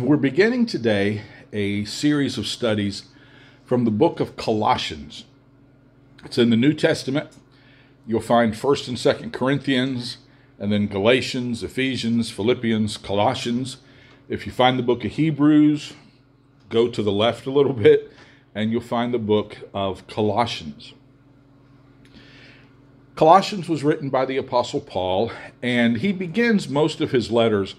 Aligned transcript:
we're 0.00 0.16
beginning 0.16 0.64
today 0.64 1.22
a 1.52 1.84
series 1.84 2.38
of 2.38 2.46
studies 2.46 3.04
from 3.64 3.84
the 3.84 3.90
book 3.90 4.20
of 4.20 4.36
Colossians. 4.36 5.24
It's 6.24 6.38
in 6.38 6.50
the 6.50 6.56
New 6.56 6.72
Testament. 6.72 7.30
You'll 8.06 8.20
find 8.20 8.54
1st 8.54 8.88
and 8.88 8.96
2nd 8.96 9.32
Corinthians, 9.32 10.18
and 10.58 10.72
then 10.72 10.86
Galatians, 10.86 11.62
Ephesians, 11.62 12.30
Philippians, 12.30 12.96
Colossians. 12.96 13.78
If 14.28 14.46
you 14.46 14.52
find 14.52 14.78
the 14.78 14.82
book 14.82 15.04
of 15.04 15.12
Hebrews, 15.12 15.92
go 16.68 16.88
to 16.88 17.02
the 17.02 17.12
left 17.12 17.46
a 17.46 17.50
little 17.50 17.74
bit, 17.74 18.12
and 18.54 18.70
you'll 18.70 18.80
find 18.80 19.12
the 19.12 19.18
book 19.18 19.58
of 19.74 20.06
Colossians. 20.06 20.94
Colossians 23.14 23.68
was 23.68 23.84
written 23.84 24.08
by 24.08 24.24
the 24.24 24.38
Apostle 24.38 24.80
Paul, 24.80 25.32
and 25.62 25.98
he 25.98 26.12
begins 26.12 26.68
most 26.68 27.00
of 27.00 27.10
his 27.10 27.30
letters 27.30 27.74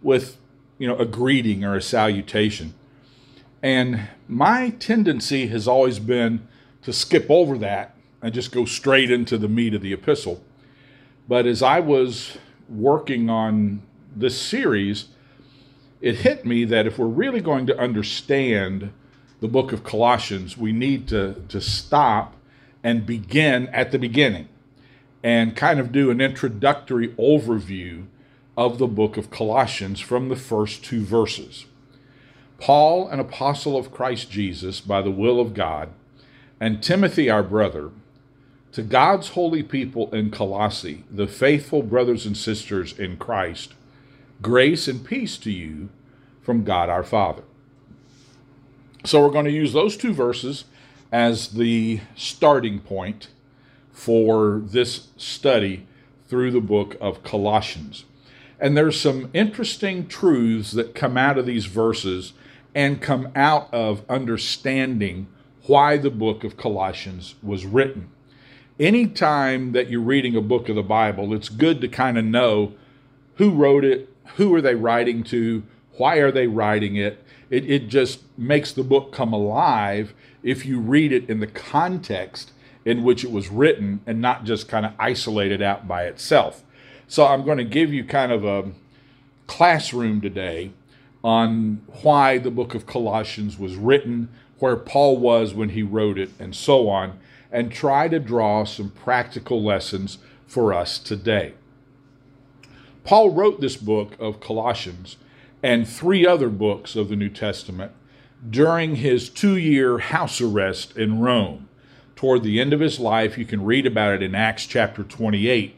with, 0.00 0.38
you 0.78 0.86
know, 0.86 0.96
a 0.96 1.04
greeting 1.04 1.64
or 1.64 1.76
a 1.76 1.82
salutation. 1.82 2.74
And 3.62 4.08
my 4.28 4.70
tendency 4.70 5.48
has 5.48 5.66
always 5.66 5.98
been 5.98 6.46
to 6.82 6.92
skip 6.92 7.26
over 7.28 7.58
that 7.58 7.94
and 8.22 8.32
just 8.32 8.52
go 8.52 8.64
straight 8.64 9.10
into 9.10 9.36
the 9.36 9.48
meat 9.48 9.74
of 9.74 9.82
the 9.82 9.92
epistle. 9.92 10.42
But 11.28 11.46
as 11.46 11.62
I 11.62 11.80
was 11.80 12.38
working 12.68 13.28
on 13.28 13.82
this 14.14 14.40
series, 14.40 15.06
it 16.00 16.16
hit 16.16 16.44
me 16.44 16.64
that 16.64 16.86
if 16.86 16.98
we're 16.98 17.06
really 17.06 17.40
going 17.40 17.66
to 17.66 17.78
understand 17.78 18.92
the 19.40 19.48
book 19.48 19.72
of 19.72 19.84
Colossians, 19.84 20.56
we 20.56 20.72
need 20.72 21.08
to, 21.08 21.42
to 21.48 21.60
stop 21.60 22.34
and 22.82 23.04
begin 23.04 23.68
at 23.68 23.90
the 23.90 23.98
beginning 23.98 24.48
and 25.22 25.56
kind 25.56 25.80
of 25.80 25.90
do 25.92 26.10
an 26.10 26.20
introductory 26.20 27.08
overview 27.14 28.06
of 28.58 28.78
the 28.78 28.88
book 28.88 29.16
of 29.16 29.30
Colossians 29.30 30.00
from 30.00 30.28
the 30.28 30.34
first 30.34 30.84
two 30.84 31.04
verses. 31.04 31.66
Paul, 32.58 33.06
an 33.08 33.20
apostle 33.20 33.76
of 33.76 33.92
Christ 33.92 34.32
Jesus 34.32 34.80
by 34.80 35.00
the 35.00 35.12
will 35.12 35.38
of 35.38 35.54
God, 35.54 35.90
and 36.58 36.82
Timothy, 36.82 37.30
our 37.30 37.44
brother, 37.44 37.92
to 38.72 38.82
God's 38.82 39.28
holy 39.28 39.62
people 39.62 40.12
in 40.12 40.32
Colossae, 40.32 41.04
the 41.08 41.28
faithful 41.28 41.84
brothers 41.84 42.26
and 42.26 42.36
sisters 42.36 42.98
in 42.98 43.16
Christ, 43.16 43.74
grace 44.42 44.88
and 44.88 45.04
peace 45.04 45.38
to 45.38 45.52
you 45.52 45.88
from 46.42 46.64
God 46.64 46.90
our 46.90 47.04
Father. 47.04 47.44
So 49.04 49.22
we're 49.22 49.30
going 49.30 49.44
to 49.44 49.52
use 49.52 49.72
those 49.72 49.96
two 49.96 50.12
verses 50.12 50.64
as 51.12 51.50
the 51.50 52.00
starting 52.16 52.80
point 52.80 53.28
for 53.92 54.60
this 54.64 55.10
study 55.16 55.86
through 56.26 56.50
the 56.50 56.60
book 56.60 56.96
of 57.00 57.22
Colossians. 57.22 58.04
And 58.60 58.76
there's 58.76 59.00
some 59.00 59.30
interesting 59.32 60.08
truths 60.08 60.72
that 60.72 60.94
come 60.94 61.16
out 61.16 61.38
of 61.38 61.46
these 61.46 61.66
verses 61.66 62.32
and 62.74 63.00
come 63.00 63.30
out 63.34 63.72
of 63.72 64.04
understanding 64.08 65.28
why 65.66 65.96
the 65.96 66.10
book 66.10 66.44
of 66.44 66.56
Colossians 66.56 67.34
was 67.42 67.66
written. 67.66 68.10
Anytime 68.80 69.72
that 69.72 69.90
you're 69.90 70.00
reading 70.00 70.36
a 70.36 70.40
book 70.40 70.68
of 70.68 70.76
the 70.76 70.82
Bible, 70.82 71.34
it's 71.34 71.48
good 71.48 71.80
to 71.80 71.88
kind 71.88 72.18
of 72.18 72.24
know 72.24 72.74
who 73.36 73.50
wrote 73.50 73.84
it, 73.84 74.08
who 74.36 74.54
are 74.54 74.60
they 74.60 74.74
writing 74.74 75.22
to, 75.24 75.62
why 75.96 76.16
are 76.16 76.32
they 76.32 76.46
writing 76.46 76.96
it. 76.96 77.22
It, 77.50 77.68
it 77.70 77.88
just 77.88 78.20
makes 78.36 78.72
the 78.72 78.82
book 78.82 79.12
come 79.12 79.32
alive 79.32 80.14
if 80.42 80.64
you 80.64 80.78
read 80.78 81.12
it 81.12 81.28
in 81.28 81.40
the 81.40 81.46
context 81.46 82.52
in 82.84 83.02
which 83.02 83.24
it 83.24 83.30
was 83.30 83.48
written 83.48 84.00
and 84.06 84.20
not 84.20 84.44
just 84.44 84.68
kind 84.68 84.86
of 84.86 84.92
isolated 84.98 85.60
out 85.60 85.86
by 85.86 86.04
itself. 86.04 86.62
So 87.10 87.26
I'm 87.26 87.42
going 87.42 87.56
to 87.56 87.64
give 87.64 87.92
you 87.92 88.04
kind 88.04 88.30
of 88.30 88.44
a 88.44 88.70
classroom 89.46 90.20
today 90.20 90.72
on 91.24 91.80
why 92.02 92.36
the 92.36 92.50
book 92.50 92.74
of 92.74 92.86
Colossians 92.86 93.58
was 93.58 93.76
written, 93.76 94.28
where 94.58 94.76
Paul 94.76 95.16
was 95.16 95.54
when 95.54 95.70
he 95.70 95.82
wrote 95.82 96.18
it, 96.18 96.30
and 96.38 96.54
so 96.54 96.90
on, 96.90 97.18
and 97.50 97.72
try 97.72 98.08
to 98.08 98.18
draw 98.18 98.64
some 98.64 98.90
practical 98.90 99.62
lessons 99.62 100.18
for 100.46 100.74
us 100.74 100.98
today. 100.98 101.54
Paul 103.04 103.30
wrote 103.30 103.62
this 103.62 103.78
book 103.78 104.14
of 104.20 104.38
Colossians 104.38 105.16
and 105.62 105.88
three 105.88 106.26
other 106.26 106.50
books 106.50 106.94
of 106.94 107.08
the 107.08 107.16
New 107.16 107.30
Testament 107.30 107.92
during 108.48 108.96
his 108.96 109.30
two 109.30 109.56
year 109.56 109.98
house 109.98 110.42
arrest 110.42 110.94
in 110.94 111.20
Rome 111.20 111.70
toward 112.16 112.42
the 112.42 112.60
end 112.60 112.74
of 112.74 112.80
his 112.80 113.00
life. 113.00 113.38
You 113.38 113.46
can 113.46 113.64
read 113.64 113.86
about 113.86 114.12
it 114.12 114.22
in 114.22 114.34
Acts 114.34 114.66
chapter 114.66 115.02
28. 115.02 115.77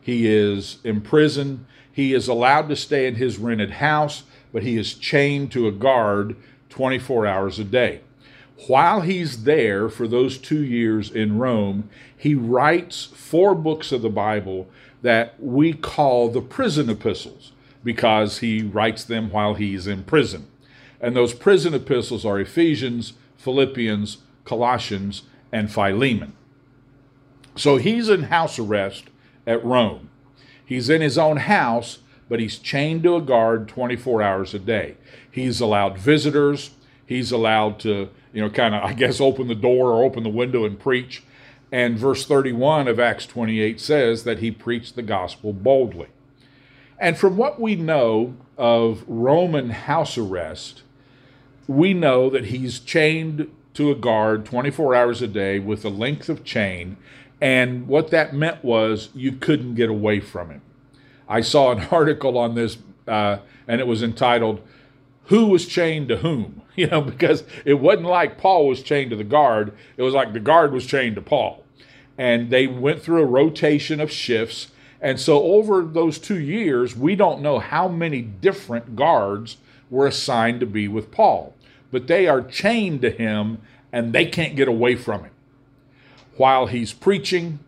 He 0.00 0.26
is 0.26 0.78
imprisoned. 0.84 1.66
He 1.92 2.14
is 2.14 2.28
allowed 2.28 2.68
to 2.68 2.76
stay 2.76 3.06
in 3.06 3.16
his 3.16 3.38
rented 3.38 3.72
house, 3.72 4.22
but 4.52 4.62
he 4.62 4.76
is 4.76 4.94
chained 4.94 5.52
to 5.52 5.66
a 5.66 5.72
guard 5.72 6.36
24 6.70 7.26
hours 7.26 7.58
a 7.58 7.64
day. 7.64 8.00
While 8.66 9.00
he's 9.00 9.44
there 9.44 9.88
for 9.88 10.06
those 10.06 10.36
two 10.36 10.62
years 10.62 11.10
in 11.10 11.38
Rome, 11.38 11.88
he 12.16 12.34
writes 12.34 13.04
four 13.04 13.54
books 13.54 13.90
of 13.90 14.02
the 14.02 14.10
Bible 14.10 14.68
that 15.02 15.34
we 15.38 15.72
call 15.72 16.28
the 16.28 16.42
prison 16.42 16.90
epistles 16.90 17.52
because 17.82 18.38
he 18.38 18.62
writes 18.62 19.04
them 19.04 19.30
while 19.30 19.54
he's 19.54 19.86
in 19.86 20.04
prison. 20.04 20.46
And 21.00 21.16
those 21.16 21.32
prison 21.32 21.72
epistles 21.72 22.26
are 22.26 22.38
Ephesians, 22.38 23.14
Philippians, 23.38 24.18
Colossians, 24.44 25.22
and 25.50 25.72
Philemon. 25.72 26.34
So 27.56 27.76
he's 27.78 28.10
in 28.10 28.24
house 28.24 28.58
arrest 28.58 29.04
at 29.46 29.64
Rome. 29.64 30.10
He's 30.64 30.88
in 30.88 31.00
his 31.00 31.18
own 31.18 31.38
house, 31.38 31.98
but 32.28 32.40
he's 32.40 32.58
chained 32.58 33.02
to 33.02 33.16
a 33.16 33.20
guard 33.20 33.68
24 33.68 34.22
hours 34.22 34.54
a 34.54 34.58
day. 34.58 34.96
He's 35.30 35.60
allowed 35.60 35.98
visitors. 35.98 36.70
He's 37.04 37.32
allowed 37.32 37.80
to, 37.80 38.08
you 38.32 38.40
know, 38.40 38.50
kind 38.50 38.74
of, 38.74 38.84
I 38.84 38.92
guess, 38.92 39.20
open 39.20 39.48
the 39.48 39.54
door 39.54 39.88
or 39.88 40.04
open 40.04 40.22
the 40.22 40.28
window 40.28 40.64
and 40.64 40.78
preach. 40.78 41.22
And 41.72 41.98
verse 41.98 42.24
31 42.26 42.88
of 42.88 42.98
Acts 42.98 43.26
28 43.26 43.80
says 43.80 44.24
that 44.24 44.38
he 44.38 44.50
preached 44.50 44.96
the 44.96 45.02
gospel 45.02 45.52
boldly. 45.52 46.08
And 46.98 47.16
from 47.16 47.36
what 47.36 47.60
we 47.60 47.76
know 47.76 48.36
of 48.58 49.04
Roman 49.06 49.70
house 49.70 50.18
arrest, 50.18 50.82
we 51.66 51.94
know 51.94 52.28
that 52.28 52.46
he's 52.46 52.78
chained 52.78 53.50
to 53.74 53.90
a 53.90 53.94
guard 53.94 54.44
24 54.44 54.94
hours 54.94 55.22
a 55.22 55.28
day 55.28 55.58
with 55.58 55.84
a 55.84 55.88
length 55.88 56.28
of 56.28 56.44
chain. 56.44 56.96
And 57.40 57.88
what 57.88 58.10
that 58.10 58.34
meant 58.34 58.62
was 58.64 59.08
you 59.14 59.32
couldn't 59.32 59.74
get 59.74 59.88
away 59.88 60.20
from 60.20 60.50
him. 60.50 60.62
I 61.28 61.40
saw 61.40 61.72
an 61.72 61.80
article 61.90 62.36
on 62.36 62.54
this, 62.54 62.78
uh, 63.08 63.38
and 63.66 63.80
it 63.80 63.86
was 63.86 64.02
entitled, 64.02 64.60
Who 65.24 65.46
Was 65.46 65.66
Chained 65.66 66.08
to 66.08 66.18
Whom? 66.18 66.62
You 66.76 66.86
know, 66.86 67.02
because 67.02 67.44
it 67.66 67.74
wasn't 67.74 68.06
like 68.06 68.38
Paul 68.38 68.66
was 68.66 68.82
chained 68.82 69.10
to 69.10 69.16
the 69.16 69.24
guard, 69.24 69.76
it 69.98 70.02
was 70.02 70.14
like 70.14 70.32
the 70.32 70.40
guard 70.40 70.72
was 70.72 70.86
chained 70.86 71.16
to 71.16 71.20
Paul. 71.20 71.62
And 72.16 72.48
they 72.48 72.66
went 72.66 73.02
through 73.02 73.20
a 73.22 73.26
rotation 73.26 74.00
of 74.00 74.10
shifts. 74.10 74.68
And 74.98 75.20
so, 75.20 75.42
over 75.42 75.82
those 75.82 76.18
two 76.18 76.38
years, 76.38 76.96
we 76.96 77.16
don't 77.16 77.42
know 77.42 77.58
how 77.58 77.86
many 77.86 78.22
different 78.22 78.96
guards 78.96 79.58
were 79.90 80.06
assigned 80.06 80.60
to 80.60 80.66
be 80.66 80.88
with 80.88 81.10
Paul 81.10 81.54
but 81.90 82.06
they 82.06 82.26
are 82.26 82.42
chained 82.42 83.02
to 83.02 83.10
him 83.10 83.58
and 83.92 84.12
they 84.12 84.26
can't 84.26 84.56
get 84.56 84.68
away 84.68 84.94
from 84.94 85.24
him. 85.24 85.30
While 86.36 86.66
he's 86.66 86.92
preaching, 86.92 87.60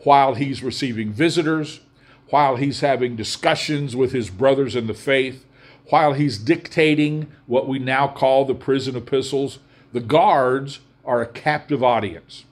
while 0.00 0.34
he's 0.34 0.62
receiving 0.62 1.12
visitors, 1.12 1.80
while 2.28 2.56
he's 2.56 2.80
having 2.80 3.16
discussions 3.16 3.94
with 3.94 4.12
his 4.12 4.30
brothers 4.30 4.76
in 4.76 4.86
the 4.86 4.94
faith, 4.94 5.44
while 5.90 6.14
he's 6.14 6.38
dictating 6.38 7.30
what 7.46 7.68
we 7.68 7.78
now 7.78 8.08
call 8.08 8.44
the 8.44 8.54
prison 8.54 8.96
epistles, 8.96 9.58
the 9.92 10.00
guards 10.00 10.80
are 11.04 11.20
a 11.20 11.26
captive 11.26 11.82
audience. 11.82 12.44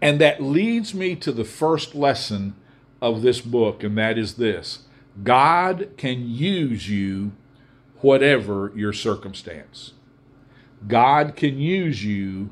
And 0.00 0.20
that 0.20 0.42
leads 0.42 0.94
me 0.94 1.16
to 1.16 1.32
the 1.32 1.44
first 1.44 1.94
lesson 1.94 2.54
of 3.00 3.22
this 3.22 3.40
book, 3.40 3.82
and 3.82 3.96
that 3.98 4.16
is 4.16 4.34
this 4.34 4.80
God 5.22 5.90
can 5.96 6.28
use 6.28 6.88
you 6.88 7.32
whatever 8.00 8.72
your 8.74 8.92
circumstance. 8.92 9.92
God 10.86 11.34
can 11.34 11.58
use 11.58 12.04
you 12.04 12.50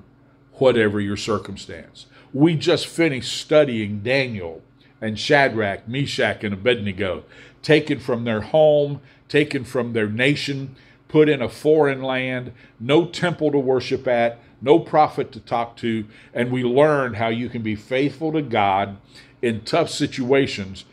whatever 0.57 1.01
your 1.01 1.17
circumstance. 1.17 2.07
We 2.33 2.55
just 2.55 2.87
finished 2.87 3.41
studying 3.41 4.01
Daniel 4.01 4.63
and 5.01 5.19
Shadrach, 5.19 5.89
Meshach, 5.89 6.43
and 6.45 6.55
Abednego, 6.55 7.25
taken 7.63 7.99
from 7.99 8.25
their 8.25 8.41
home, 8.41 9.01
taken 9.29 9.65
from 9.65 9.93
their 9.93 10.09
nation, 10.09 10.77
put 11.09 11.29
in 11.29 11.43
a 11.43 11.49
foreign 11.49 12.03
land, 12.03 12.53
no 12.81 13.07
temple 13.07 13.53
to 13.53 13.59
worship 13.59 14.07
at, 14.09 14.39
no 14.61 14.79
prophet 14.79 15.33
to 15.33 15.41
talk 15.41 15.77
to, 15.77 16.07
and 16.33 16.51
we 16.51 16.63
learned 16.65 17.17
how 17.17 17.29
you 17.29 17.49
can 17.49 17.63
be 17.63 17.77
faithful 17.77 18.33
to 18.33 18.43
God 18.43 18.97
in 19.43 19.61
tough 19.63 19.91
situations. 19.91 20.85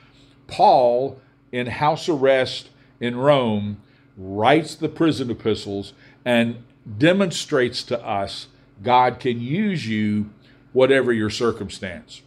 Paul, 0.47 1.19
in 1.51 1.67
house 1.67 2.09
arrest 2.09 2.69
in 2.99 3.15
Rome, 3.15 3.81
writes 4.17 4.75
the 4.75 4.89
prison 4.89 5.31
epistles 5.31 5.93
and 6.25 6.63
demonstrates 6.97 7.83
to 7.83 8.05
us 8.05 8.47
God 8.83 9.19
can 9.19 9.39
use 9.39 9.87
you 9.87 10.29
whatever 10.73 11.13
your 11.13 11.29
circumstance. 11.29 12.21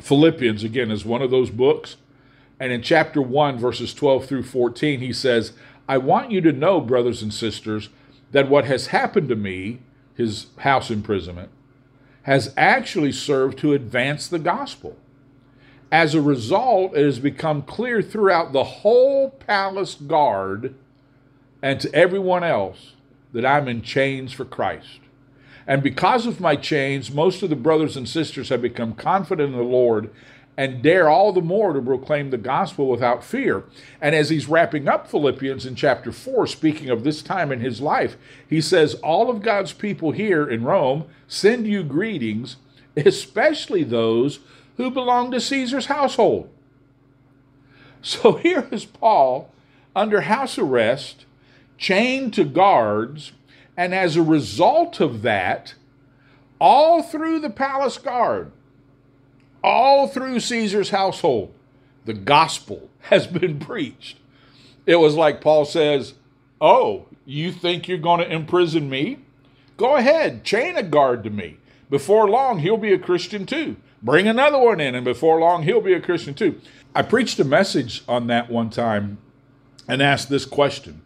Philippians, 0.00 0.64
again, 0.64 0.90
is 0.90 1.04
one 1.04 1.22
of 1.22 1.30
those 1.30 1.50
books. 1.50 1.96
And 2.58 2.72
in 2.72 2.82
chapter 2.82 3.22
1, 3.22 3.58
verses 3.58 3.94
12 3.94 4.26
through 4.26 4.42
14, 4.42 5.00
he 5.00 5.12
says, 5.12 5.52
I 5.88 5.98
want 5.98 6.30
you 6.30 6.40
to 6.42 6.52
know, 6.52 6.80
brothers 6.80 7.22
and 7.22 7.32
sisters, 7.32 7.88
that 8.32 8.48
what 8.48 8.64
has 8.64 8.88
happened 8.88 9.28
to 9.28 9.36
me, 9.36 9.80
his 10.14 10.46
house 10.58 10.90
imprisonment, 10.90 11.50
has 12.22 12.52
actually 12.56 13.12
served 13.12 13.58
to 13.58 13.72
advance 13.72 14.28
the 14.28 14.38
gospel. 14.38 14.96
As 15.90 16.14
a 16.14 16.20
result, 16.20 16.96
it 16.96 17.04
has 17.04 17.18
become 17.18 17.62
clear 17.62 18.02
throughout 18.02 18.52
the 18.52 18.64
whole 18.64 19.30
palace 19.30 19.94
guard 19.94 20.74
and 21.62 21.80
to 21.80 21.92
everyone 21.94 22.44
else 22.44 22.92
that 23.32 23.44
I'm 23.44 23.68
in 23.68 23.82
chains 23.82 24.32
for 24.32 24.44
Christ. 24.44 25.00
And 25.70 25.84
because 25.84 26.26
of 26.26 26.40
my 26.40 26.56
chains, 26.56 27.12
most 27.12 27.44
of 27.44 27.48
the 27.48 27.54
brothers 27.54 27.96
and 27.96 28.08
sisters 28.08 28.48
have 28.48 28.60
become 28.60 28.92
confident 28.92 29.52
in 29.52 29.56
the 29.56 29.62
Lord 29.62 30.10
and 30.56 30.82
dare 30.82 31.08
all 31.08 31.32
the 31.32 31.40
more 31.40 31.72
to 31.72 31.80
proclaim 31.80 32.30
the 32.30 32.38
gospel 32.38 32.88
without 32.88 33.22
fear. 33.22 33.62
And 34.00 34.12
as 34.12 34.30
he's 34.30 34.48
wrapping 34.48 34.88
up 34.88 35.08
Philippians 35.08 35.64
in 35.64 35.76
chapter 35.76 36.10
4, 36.10 36.48
speaking 36.48 36.90
of 36.90 37.04
this 37.04 37.22
time 37.22 37.52
in 37.52 37.60
his 37.60 37.80
life, 37.80 38.16
he 38.48 38.60
says, 38.60 38.94
All 38.94 39.30
of 39.30 39.42
God's 39.42 39.72
people 39.72 40.10
here 40.10 40.44
in 40.44 40.64
Rome 40.64 41.04
send 41.28 41.68
you 41.68 41.84
greetings, 41.84 42.56
especially 42.96 43.84
those 43.84 44.40
who 44.76 44.90
belong 44.90 45.30
to 45.30 45.40
Caesar's 45.40 45.86
household. 45.86 46.50
So 48.02 48.32
here 48.42 48.66
is 48.72 48.86
Paul 48.86 49.52
under 49.94 50.22
house 50.22 50.58
arrest, 50.58 51.26
chained 51.78 52.34
to 52.34 52.44
guards, 52.44 53.30
and 53.80 53.94
as 53.94 54.14
a 54.14 54.22
result 54.22 55.00
of 55.00 55.22
that, 55.22 55.72
all 56.60 57.02
through 57.02 57.40
the 57.40 57.48
palace 57.48 57.96
guard, 57.96 58.52
all 59.64 60.06
through 60.06 60.40
Caesar's 60.40 60.90
household, 60.90 61.54
the 62.04 62.12
gospel 62.12 62.90
has 63.04 63.26
been 63.26 63.58
preached. 63.58 64.18
It 64.84 64.96
was 64.96 65.14
like 65.14 65.40
Paul 65.40 65.64
says, 65.64 66.12
Oh, 66.60 67.06
you 67.24 67.52
think 67.52 67.88
you're 67.88 67.96
going 67.96 68.20
to 68.20 68.30
imprison 68.30 68.90
me? 68.90 69.20
Go 69.78 69.96
ahead, 69.96 70.44
chain 70.44 70.76
a 70.76 70.82
guard 70.82 71.24
to 71.24 71.30
me. 71.30 71.56
Before 71.88 72.28
long, 72.28 72.58
he'll 72.58 72.76
be 72.76 72.92
a 72.92 72.98
Christian 72.98 73.46
too. 73.46 73.76
Bring 74.02 74.28
another 74.28 74.58
one 74.58 74.78
in, 74.78 74.94
and 74.94 75.06
before 75.06 75.40
long, 75.40 75.62
he'll 75.62 75.80
be 75.80 75.94
a 75.94 76.02
Christian 76.02 76.34
too. 76.34 76.60
I 76.94 77.00
preached 77.00 77.40
a 77.40 77.44
message 77.44 78.02
on 78.06 78.26
that 78.26 78.50
one 78.50 78.68
time 78.68 79.16
and 79.88 80.02
asked 80.02 80.28
this 80.28 80.44
question 80.44 81.00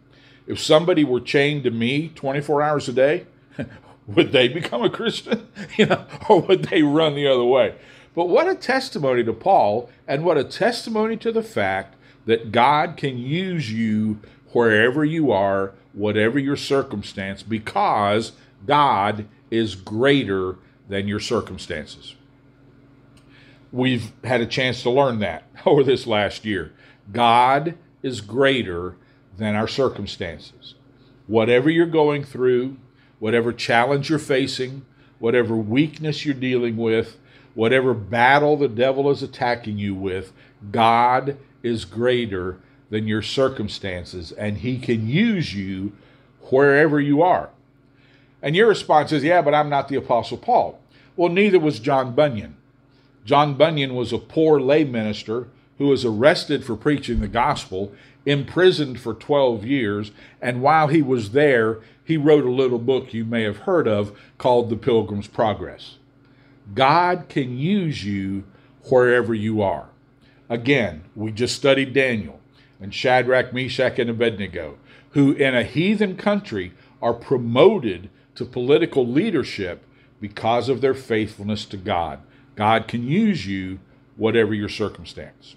If 0.47 0.59
somebody 0.61 1.03
were 1.03 1.19
chained 1.19 1.63
to 1.63 1.71
me 1.71 2.09
24 2.09 2.61
hours 2.61 2.87
a 2.87 2.93
day, 2.93 3.25
would 4.07 4.31
they 4.31 4.47
become 4.47 4.83
a 4.83 4.89
Christian? 4.89 5.47
you 5.77 5.87
know, 5.87 6.05
or 6.29 6.41
would 6.41 6.65
they 6.65 6.83
run 6.83 7.15
the 7.15 7.27
other 7.27 7.43
way? 7.43 7.75
But 8.15 8.29
what 8.29 8.47
a 8.47 8.55
testimony 8.55 9.23
to 9.23 9.33
Paul, 9.33 9.89
and 10.07 10.23
what 10.23 10.37
a 10.37 10.43
testimony 10.43 11.17
to 11.17 11.31
the 11.31 11.43
fact 11.43 11.95
that 12.25 12.51
God 12.51 12.95
can 12.97 13.17
use 13.17 13.71
you 13.71 14.19
wherever 14.53 15.03
you 15.03 15.31
are, 15.31 15.73
whatever 15.93 16.39
your 16.39 16.55
circumstance, 16.55 17.43
because 17.43 18.31
God 18.65 19.25
is 19.51 19.75
greater 19.75 20.55
than 20.87 21.07
your 21.07 21.19
circumstances. 21.19 22.15
We've 23.71 24.11
had 24.23 24.41
a 24.41 24.45
chance 24.45 24.81
to 24.83 24.89
learn 24.89 25.19
that 25.19 25.43
over 25.65 25.83
this 25.83 26.07
last 26.07 26.45
year. 26.45 26.71
God 27.11 27.75
is 28.01 28.21
greater 28.21 28.95
than 29.37 29.55
our 29.55 29.67
circumstances. 29.67 30.75
Whatever 31.27 31.69
you're 31.69 31.85
going 31.85 32.23
through, 32.23 32.77
whatever 33.19 33.51
challenge 33.51 34.09
you're 34.09 34.19
facing, 34.19 34.85
whatever 35.19 35.55
weakness 35.55 36.25
you're 36.25 36.33
dealing 36.33 36.77
with, 36.77 37.17
whatever 37.53 37.93
battle 37.93 38.57
the 38.57 38.67
devil 38.67 39.09
is 39.09 39.23
attacking 39.23 39.77
you 39.77 39.95
with, 39.95 40.33
God 40.71 41.37
is 41.63 41.85
greater 41.85 42.59
than 42.89 43.07
your 43.07 43.21
circumstances, 43.21 44.31
and 44.31 44.59
He 44.59 44.77
can 44.77 45.07
use 45.07 45.53
you 45.53 45.93
wherever 46.49 46.99
you 46.99 47.21
are. 47.21 47.49
And 48.41 48.55
your 48.55 48.67
response 48.67 49.11
is, 49.11 49.23
Yeah, 49.23 49.41
but 49.41 49.55
I'm 49.55 49.69
not 49.69 49.87
the 49.87 49.95
Apostle 49.95 50.37
Paul. 50.37 50.79
Well, 51.15 51.29
neither 51.29 51.59
was 51.59 51.79
John 51.79 52.13
Bunyan. 52.13 52.57
John 53.25 53.55
Bunyan 53.55 53.95
was 53.95 54.13
a 54.13 54.19
poor 54.19 54.59
lay 54.59 54.83
minister 54.83 55.47
who 55.77 55.87
was 55.87 56.05
arrested 56.05 56.63
for 56.63 56.75
preaching 56.75 57.19
the 57.19 57.27
gospel, 57.27 57.91
imprisoned 58.25 58.99
for 58.99 59.13
12 59.13 59.65
years, 59.65 60.11
and 60.41 60.61
while 60.61 60.87
he 60.87 61.01
was 61.01 61.31
there, 61.31 61.79
he 62.03 62.17
wrote 62.17 62.45
a 62.45 62.51
little 62.51 62.79
book 62.79 63.13
you 63.13 63.25
may 63.25 63.43
have 63.43 63.59
heard 63.59 63.87
of 63.87 64.17
called 64.37 64.69
The 64.69 64.77
Pilgrim's 64.77 65.27
Progress. 65.27 65.97
God 66.73 67.25
can 67.29 67.57
use 67.57 68.03
you 68.03 68.43
wherever 68.89 69.33
you 69.33 69.61
are. 69.61 69.89
Again, 70.49 71.03
we 71.15 71.31
just 71.31 71.55
studied 71.55 71.93
Daniel 71.93 72.39
and 72.79 72.93
Shadrach, 72.93 73.53
Meshach, 73.53 73.99
and 73.99 74.09
Abednego, 74.09 74.77
who 75.11 75.31
in 75.31 75.55
a 75.55 75.63
heathen 75.63 76.17
country 76.17 76.73
are 77.01 77.13
promoted 77.13 78.09
to 78.35 78.45
political 78.45 79.07
leadership 79.07 79.83
because 80.19 80.69
of 80.69 80.81
their 80.81 80.93
faithfulness 80.93 81.65
to 81.65 81.77
God. 81.77 82.19
God 82.55 82.87
can 82.87 83.07
use 83.07 83.45
you 83.45 83.79
whatever 84.17 84.53
your 84.53 84.69
circumstance. 84.69 85.55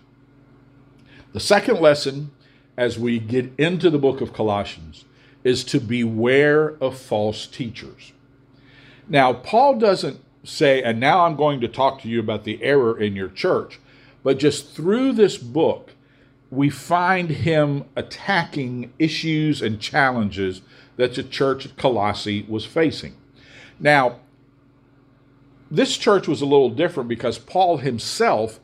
The 1.32 1.40
second 1.40 1.80
lesson 1.80 2.30
as 2.76 2.98
we 2.98 3.18
get 3.18 3.52
into 3.58 3.90
the 3.90 3.98
book 3.98 4.20
of 4.20 4.32
Colossians 4.32 5.04
is 5.44 5.64
to 5.64 5.80
beware 5.80 6.76
of 6.82 6.98
false 6.98 7.46
teachers. 7.46 8.12
Now, 9.08 9.32
Paul 9.32 9.78
doesn't 9.78 10.20
say, 10.44 10.82
and 10.82 10.98
now 10.98 11.26
I'm 11.26 11.36
going 11.36 11.60
to 11.60 11.68
talk 11.68 12.00
to 12.02 12.08
you 12.08 12.20
about 12.20 12.44
the 12.44 12.62
error 12.62 12.98
in 12.98 13.14
your 13.14 13.28
church. 13.28 13.78
But 14.22 14.38
just 14.38 14.70
through 14.74 15.12
this 15.12 15.36
book, 15.36 15.92
we 16.50 16.70
find 16.70 17.30
him 17.30 17.84
attacking 17.94 18.92
issues 18.98 19.60
and 19.60 19.80
challenges 19.80 20.62
that 20.96 21.14
the 21.14 21.22
church 21.22 21.66
at 21.66 21.76
Colossae 21.76 22.44
was 22.48 22.64
facing. 22.64 23.16
Now, 23.78 24.20
this 25.70 25.96
church 25.98 26.26
was 26.26 26.40
a 26.40 26.46
little 26.46 26.70
different 26.70 27.08
because 27.08 27.38
Paul 27.38 27.78
himself 27.78 28.60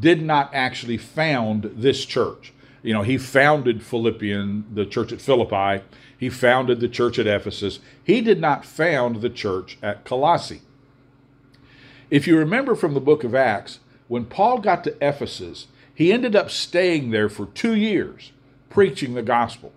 did 0.00 0.22
not 0.22 0.50
actually 0.52 0.98
found 0.98 1.70
this 1.74 2.04
church. 2.04 2.52
You 2.82 2.92
know, 2.92 3.02
he 3.02 3.18
founded 3.18 3.82
Philippian, 3.82 4.64
the 4.72 4.86
church 4.86 5.12
at 5.12 5.20
Philippi. 5.20 5.84
He 6.16 6.28
founded 6.28 6.80
the 6.80 6.88
church 6.88 7.18
at 7.18 7.26
Ephesus. 7.26 7.80
He 8.02 8.20
did 8.20 8.40
not 8.40 8.64
found 8.64 9.16
the 9.16 9.30
church 9.30 9.78
at 9.82 10.04
Colossae. 10.04 10.62
If 12.10 12.26
you 12.26 12.38
remember 12.38 12.74
from 12.74 12.94
the 12.94 13.00
book 13.00 13.24
of 13.24 13.34
Acts, 13.34 13.80
when 14.06 14.24
Paul 14.24 14.58
got 14.58 14.84
to 14.84 14.96
Ephesus, 15.06 15.66
he 15.94 16.12
ended 16.12 16.34
up 16.34 16.50
staying 16.50 17.10
there 17.10 17.28
for 17.28 17.46
two 17.46 17.74
years 17.74 18.32
preaching 18.70 19.14
the 19.14 19.22
gospel. 19.22 19.72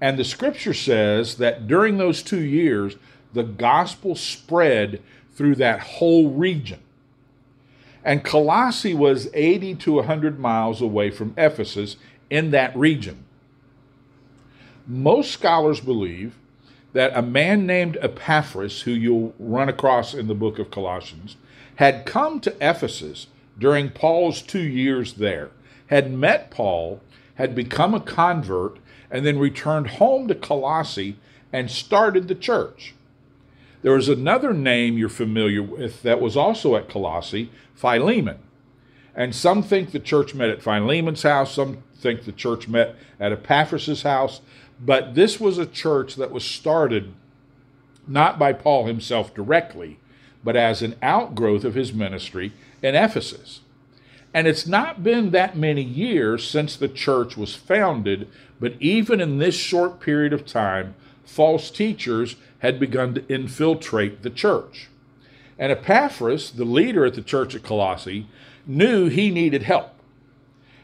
And 0.00 0.18
the 0.18 0.24
scripture 0.24 0.74
says 0.74 1.36
that 1.36 1.66
during 1.66 1.98
those 1.98 2.22
two 2.22 2.42
years, 2.42 2.96
the 3.32 3.42
gospel 3.42 4.16
spread 4.16 5.02
through 5.34 5.56
that 5.56 5.80
whole 5.80 6.30
region. 6.30 6.80
And 8.04 8.22
Colossae 8.22 8.94
was 8.94 9.28
80 9.32 9.76
to 9.76 9.92
100 9.94 10.38
miles 10.38 10.82
away 10.82 11.10
from 11.10 11.34
Ephesus 11.38 11.96
in 12.28 12.50
that 12.50 12.76
region. 12.76 13.24
Most 14.86 15.30
scholars 15.30 15.80
believe 15.80 16.34
that 16.92 17.16
a 17.16 17.22
man 17.22 17.66
named 17.66 17.96
Epaphras, 18.00 18.82
who 18.82 18.92
you'll 18.92 19.34
run 19.38 19.68
across 19.68 20.14
in 20.14 20.28
the 20.28 20.34
book 20.34 20.58
of 20.58 20.70
Colossians, 20.70 21.36
had 21.76 22.06
come 22.06 22.38
to 22.40 22.54
Ephesus 22.60 23.26
during 23.58 23.90
Paul's 23.90 24.42
two 24.42 24.62
years 24.62 25.14
there, 25.14 25.50
had 25.86 26.12
met 26.12 26.50
Paul, 26.50 27.00
had 27.36 27.54
become 27.54 27.94
a 27.94 28.00
convert, 28.00 28.78
and 29.10 29.24
then 29.24 29.38
returned 29.38 29.88
home 29.88 30.28
to 30.28 30.34
Colossae 30.34 31.16
and 31.52 31.70
started 31.70 32.28
the 32.28 32.34
church. 32.34 32.94
There 33.84 33.92
was 33.92 34.08
another 34.08 34.54
name 34.54 34.96
you're 34.96 35.10
familiar 35.10 35.62
with 35.62 36.00
that 36.04 36.18
was 36.18 36.38
also 36.38 36.74
at 36.74 36.88
Colossae, 36.88 37.50
Philemon. 37.74 38.38
And 39.14 39.34
some 39.34 39.62
think 39.62 39.92
the 39.92 39.98
church 39.98 40.34
met 40.34 40.48
at 40.48 40.62
Philemon's 40.62 41.22
house, 41.22 41.52
some 41.52 41.82
think 41.94 42.24
the 42.24 42.32
church 42.32 42.66
met 42.66 42.96
at 43.20 43.30
Epaphras' 43.30 44.00
house, 44.00 44.40
but 44.80 45.14
this 45.14 45.38
was 45.38 45.58
a 45.58 45.66
church 45.66 46.14
that 46.14 46.30
was 46.30 46.46
started 46.46 47.12
not 48.08 48.38
by 48.38 48.54
Paul 48.54 48.86
himself 48.86 49.34
directly, 49.34 49.98
but 50.42 50.56
as 50.56 50.80
an 50.80 50.96
outgrowth 51.02 51.62
of 51.62 51.74
his 51.74 51.92
ministry 51.92 52.52
in 52.82 52.94
Ephesus. 52.94 53.60
And 54.32 54.46
it's 54.46 54.66
not 54.66 55.04
been 55.04 55.28
that 55.32 55.58
many 55.58 55.82
years 55.82 56.48
since 56.48 56.74
the 56.74 56.88
church 56.88 57.36
was 57.36 57.54
founded, 57.54 58.28
but 58.58 58.80
even 58.80 59.20
in 59.20 59.36
this 59.36 59.54
short 59.54 60.00
period 60.00 60.32
of 60.32 60.46
time, 60.46 60.94
false 61.24 61.70
teachers 61.70 62.36
had 62.58 62.80
begun 62.80 63.14
to 63.14 63.32
infiltrate 63.32 64.22
the 64.22 64.30
church. 64.30 64.88
And 65.58 65.70
Epaphras, 65.70 66.50
the 66.50 66.64
leader 66.64 67.04
at 67.04 67.14
the 67.14 67.22
church 67.22 67.54
at 67.54 67.62
Colossae, 67.62 68.26
knew 68.66 69.08
he 69.08 69.30
needed 69.30 69.62
help. 69.62 69.92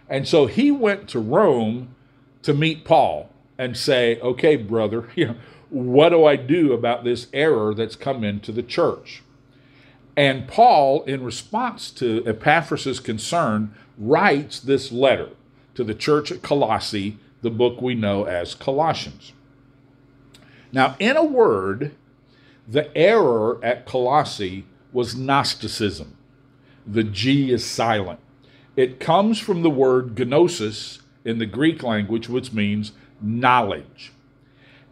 And 0.09 0.27
so 0.27 0.47
he 0.47 0.71
went 0.71 1.09
to 1.11 1.19
Rome 1.19 1.95
to 2.43 2.55
meet 2.55 2.85
Paul 2.85 3.31
and 3.59 3.77
say, 3.77 4.19
okay, 4.21 4.57
brother, 4.57 5.09
what 5.71 6.11
do 6.11 6.25
I 6.25 6.37
do 6.37 6.73
about 6.73 7.05
this 7.05 7.29
error 7.33 7.75
that's 7.75 7.97
come 7.97 8.25
into 8.25 8.53
the 8.53 8.63
church? 8.63 9.23
And 10.17 10.49
Paul, 10.49 11.03
in 11.05 11.23
response 11.25 11.91
to 11.93 12.23
Epaphras' 12.27 13.01
concern, 13.01 13.75
writes 13.97 14.61
this 14.61 14.91
letter 14.91 15.31
to 15.75 15.85
the 15.85 15.95
church 15.95 16.33
at 16.33 16.43
Colossae 16.43 17.19
the 17.43 17.51
book 17.51 17.81
we 17.81 17.95
know 17.95 18.25
as 18.25 18.55
Colossians. 18.55 19.33
Now, 20.73 20.97
in 20.99 21.17
a 21.17 21.25
word, 21.25 21.95
the 22.67 22.97
error 22.97 23.59
at 23.65 23.87
Colossae 23.87 24.67
was 24.93 25.17
Gnosticism. 25.17 26.17
The 26.87 27.05
G 27.05 27.51
is 27.51 27.65
silent. 27.65 28.21
It 28.77 29.01
comes 29.01 29.39
from 29.39 29.63
the 29.63 29.71
word 29.71 30.19
gnosis 30.19 31.01
in 31.25 31.39
the 31.39 31.47
Greek 31.47 31.83
language, 31.83 32.29
which 32.29 32.53
means 32.53 32.93
knowledge. 33.21 34.13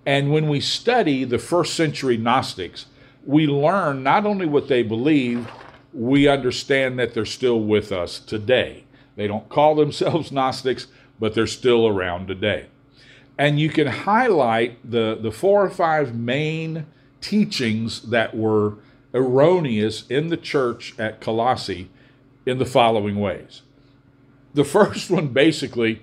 And 0.05 0.33
when 0.33 0.49
we 0.49 0.61
study 0.61 1.25
the 1.25 1.39
first 1.39 1.75
century 1.75 2.17
Gnostics, 2.17 2.87
we 3.25 3.47
learn 3.47 4.03
not 4.03 4.27
only 4.27 4.47
what 4.47 4.69
they 4.69 4.83
believed, 4.83 5.49
we 5.93 6.29
understand 6.29 6.99
that 6.99 7.15
they're 7.15 7.25
still 7.25 7.61
with 7.61 7.93
us 7.93 8.19
today. 8.19 8.85
They 9.17 9.27
don't 9.27 9.49
call 9.49 9.75
themselves 9.75 10.33
Gnostics, 10.33 10.87
but 11.19 11.35
they're 11.35 11.47
still 11.47 11.87
around 11.87 12.27
today. 12.27 12.67
And 13.39 13.61
you 13.61 13.69
can 13.71 13.87
highlight 13.87 14.91
the, 14.91 15.17
the 15.21 15.31
four 15.31 15.65
or 15.65 15.71
five 15.71 16.15
main 16.15 16.87
teachings 17.21 18.03
that 18.11 18.37
were 18.37 18.75
erroneous 19.15 20.07
in 20.09 20.29
the 20.29 20.37
church 20.37 20.99
at 20.99 21.21
Colossae 21.21 21.89
in 22.45 22.59
the 22.59 22.67
following 22.67 23.21
ways. 23.21 23.63
The 24.55 24.65
first 24.65 25.11
one 25.11 25.29
basically 25.29 26.03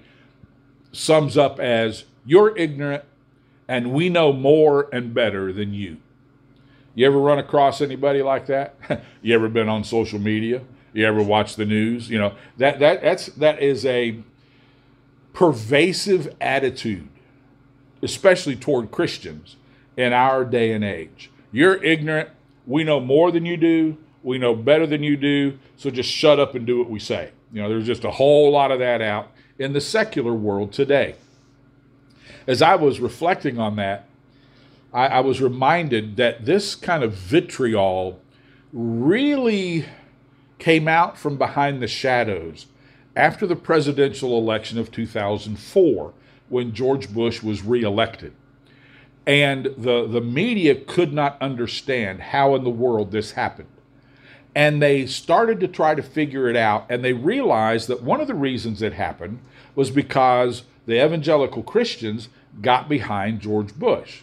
sums 0.92 1.38
up 1.38 1.60
as 1.60 2.06
You're 2.26 2.58
ignorant, 2.58 3.04
and 3.68 3.92
we 3.92 4.10
know 4.10 4.32
more 4.32 4.90
and 4.94 5.14
better 5.14 5.52
than 5.52 5.74
you. 5.74 5.98
You 6.96 7.06
ever 7.06 7.20
run 7.20 7.38
across 7.38 7.82
anybody 7.82 8.22
like 8.22 8.46
that? 8.46 8.76
you 9.22 9.36
ever 9.36 9.50
been 9.50 9.68
on 9.68 9.84
social 9.84 10.20
media? 10.20 10.62
You 10.94 11.06
ever 11.06 11.22
watch 11.22 11.58
the 11.58 11.66
news? 11.66 12.10
You 12.10 12.20
know, 12.20 12.36
that, 12.58 12.80
that, 12.80 13.02
that's, 13.02 13.26
that 13.28 13.62
is 13.62 13.86
a 13.86 14.20
pervasive 15.34 16.34
attitude, 16.40 17.10
especially 18.06 18.56
toward 18.56 18.92
Christians 18.92 19.58
in 19.98 20.14
our 20.14 20.46
day 20.46 20.72
and 20.72 20.84
age. 20.84 21.30
You're 21.52 21.84
ignorant. 21.84 22.30
We 22.66 22.84
know 22.84 23.02
more 23.02 23.32
than 23.32 23.46
you 23.46 23.58
do. 23.58 23.98
We 24.24 24.38
know 24.38 24.56
better 24.56 24.88
than 24.88 25.04
you 25.04 25.18
do. 25.18 25.60
So 25.76 25.90
just 25.90 26.10
shut 26.10 26.40
up 26.40 26.56
and 26.56 26.66
do 26.66 26.80
what 26.80 26.90
we 26.90 27.00
say. 27.00 27.32
You 27.52 27.62
know, 27.62 27.70
there's 27.70 27.86
just 27.86 28.04
a 28.04 28.12
whole 28.12 28.52
lot 28.52 28.72
of 28.72 28.80
that 28.80 29.02
out 29.02 29.32
in 29.60 29.74
the 29.74 29.82
secular 29.82 30.34
world 30.34 30.72
today. 30.72 31.16
As 32.48 32.62
I 32.62 32.76
was 32.76 33.00
reflecting 33.00 33.60
on 33.60 33.76
that, 33.78 34.08
I, 34.94 35.08
I 35.08 35.20
was 35.20 35.42
reminded 35.42 36.16
that 36.18 36.46
this 36.46 36.76
kind 36.76 37.04
of 37.04 37.14
vitriol 37.14 38.20
really 38.72 39.86
came 40.60 40.88
out 40.88 41.18
from 41.18 41.38
behind 41.38 41.82
the 41.82 41.88
shadows 41.88 42.68
after 43.16 43.48
the 43.48 43.56
presidential 43.56 44.38
election 44.38 44.78
of 44.78 44.92
2004 44.92 46.14
when 46.50 46.74
George 46.74 47.14
Bush 47.14 47.42
was 47.42 47.64
reelected. 47.64 48.34
And 49.28 49.66
the, 49.78 50.08
the 50.08 50.22
media 50.22 50.76
could 50.76 51.12
not 51.12 51.42
understand 51.42 52.22
how 52.22 52.56
in 52.56 52.64
the 52.64 52.70
world 52.70 53.12
this 53.12 53.32
happened. 53.32 53.70
And 54.54 54.82
they 54.82 55.06
started 55.06 55.60
to 55.60 55.68
try 55.68 55.96
to 55.96 56.04
figure 56.04 56.48
it 56.48 56.56
out, 56.56 56.86
and 56.90 57.04
they 57.04 57.14
realized 57.14 57.90
that 57.90 58.04
one 58.04 58.22
of 58.22 58.28
the 58.28 58.36
reasons 58.36 58.82
it 58.82 58.94
happened 58.94 59.40
was 59.74 59.90
because 59.92 60.64
the 60.86 61.04
evangelical 61.04 61.64
Christians 61.64 62.30
got 62.62 62.88
behind 62.88 63.42
George 63.42 63.74
Bush. 63.74 64.22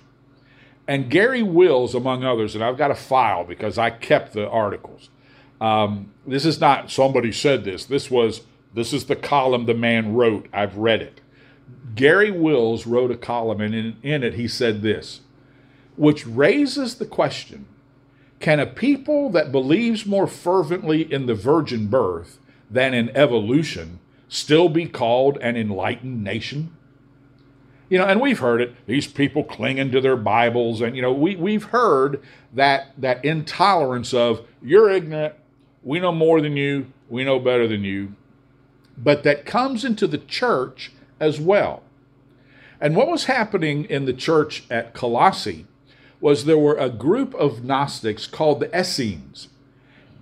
And 0.88 1.10
Garry 1.10 1.42
Wills, 1.42 1.94
among 1.94 2.24
others, 2.24 2.54
and 2.54 2.64
I've 2.64 2.78
got 2.78 2.90
a 2.90 2.94
file 2.96 3.44
because 3.44 3.78
I 3.78 3.90
kept 3.90 4.32
the 4.32 4.48
articles. 4.48 5.10
Um, 5.60 6.12
this 6.26 6.44
is 6.44 6.60
not 6.60 6.90
somebody 6.90 7.30
said 7.30 7.64
this. 7.64 7.84
This 7.84 8.10
was 8.10 8.42
this 8.74 8.92
is 8.92 9.04
the 9.04 9.16
column 9.16 9.66
the 9.66 9.74
man 9.74 10.14
wrote. 10.14 10.48
I've 10.52 10.76
read 10.76 11.02
it. 11.02 11.20
Garry 11.94 12.30
Wills 12.30 12.86
wrote 12.86 13.10
a 13.10 13.16
column, 13.16 13.60
and 13.60 13.74
in, 13.74 13.96
in 14.02 14.22
it 14.22 14.34
he 14.34 14.48
said 14.48 14.82
this, 14.82 15.20
which 15.96 16.26
raises 16.26 16.96
the 16.96 17.06
question: 17.06 17.66
Can 18.40 18.60
a 18.60 18.66
people 18.66 19.30
that 19.30 19.52
believes 19.52 20.06
more 20.06 20.26
fervently 20.26 21.12
in 21.12 21.26
the 21.26 21.34
virgin 21.34 21.88
birth 21.88 22.38
than 22.70 22.94
in 22.94 23.14
evolution 23.16 23.98
still 24.28 24.68
be 24.68 24.86
called 24.86 25.36
an 25.38 25.56
enlightened 25.56 26.24
nation? 26.24 26.74
You 27.90 27.98
know, 27.98 28.06
and 28.06 28.22
we've 28.22 28.38
heard 28.38 28.62
it, 28.62 28.74
these 28.86 29.06
people 29.06 29.44
clinging 29.44 29.90
to 29.90 30.00
their 30.00 30.16
Bibles, 30.16 30.80
and 30.80 30.96
you 30.96 31.02
know, 31.02 31.12
we, 31.12 31.36
we've 31.36 31.64
heard 31.64 32.22
that 32.54 32.92
that 32.96 33.22
intolerance 33.22 34.14
of 34.14 34.46
you're 34.62 34.90
ignorant, 34.90 35.34
we 35.82 36.00
know 36.00 36.12
more 36.12 36.40
than 36.40 36.56
you, 36.56 36.86
we 37.10 37.22
know 37.22 37.38
better 37.38 37.68
than 37.68 37.84
you, 37.84 38.14
but 38.96 39.24
that 39.24 39.44
comes 39.44 39.84
into 39.84 40.06
the 40.06 40.16
church 40.16 40.92
as 41.22 41.40
well. 41.40 41.82
And 42.80 42.96
what 42.96 43.08
was 43.08 43.24
happening 43.24 43.84
in 43.84 44.06
the 44.06 44.12
church 44.12 44.64
at 44.68 44.92
Colossae 44.92 45.66
was 46.20 46.44
there 46.44 46.58
were 46.58 46.76
a 46.76 46.90
group 46.90 47.32
of 47.34 47.64
Gnostics 47.64 48.26
called 48.26 48.60
the 48.60 48.78
Essenes. 48.78 49.48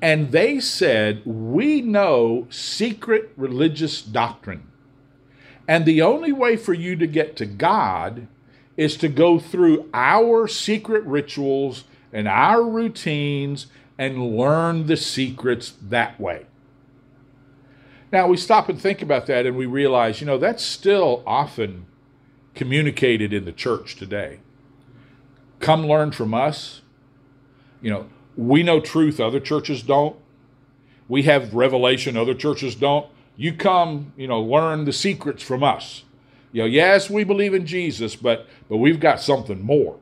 And 0.03 0.31
they 0.31 0.61
said, 0.61 1.23
We 1.25 1.81
know 1.81 2.47
secret 2.51 3.33
religious 3.37 4.03
doctrine. 4.03 4.67
And 5.67 5.87
the 5.87 6.03
only 6.03 6.33
way 6.33 6.57
for 6.57 6.75
you 6.75 6.97
to 6.97 7.07
get 7.07 7.35
to 7.37 7.47
God 7.47 8.27
is 8.77 8.97
to 8.99 9.09
go 9.09 9.39
through 9.39 9.89
our 9.95 10.47
secret 10.47 11.05
rituals 11.05 11.85
and 12.13 12.29
our 12.29 12.63
routines 12.63 13.67
and 13.97 14.37
learn 14.37 14.87
the 14.87 14.97
secrets 14.97 15.75
that 15.83 16.21
way. 16.21 16.47
Now, 18.13 18.27
we 18.27 18.37
stop 18.37 18.69
and 18.69 18.81
think 18.81 19.03
about 19.03 19.27
that 19.27 19.47
and 19.47 19.57
we 19.57 19.67
realize, 19.67 20.21
you 20.21 20.27
know, 20.27 20.39
that's 20.39 20.63
still 20.63 21.23
often 21.27 21.87
communicated 22.55 23.33
in 23.33 23.45
the 23.45 23.53
church 23.53 23.97
today. 23.97 24.41
Come 25.61 25.87
learn 25.87 26.11
from 26.11 26.35
us. 26.35 26.81
You 27.81 27.91
know, 27.91 28.09
we 28.37 28.63
know 28.63 28.81
truth, 28.81 29.21
other 29.21 29.41
churches 29.41 29.83
don't. 29.83 30.17
We 31.09 31.23
have 31.25 31.55
revelation, 31.55 32.17
other 32.17 32.35
churches 32.35 32.75
don't 32.75 33.07
you 33.41 33.55
come, 33.55 34.13
you 34.19 34.29
know, 34.29 34.43
learn 34.43 34.85
the 34.85 34.93
secrets 34.93 35.43
from 35.43 35.65
us. 35.65 36.05
You 36.53 36.63
know, 36.63 36.67
yes, 36.67 37.09
we 37.09 37.25
believe 37.25 37.55
in 37.55 37.65
Jesus, 37.65 38.15
but 38.15 38.47
but 38.69 38.77
we've 38.77 39.01
got 39.01 39.23
something 39.23 39.63
more. 39.63 39.99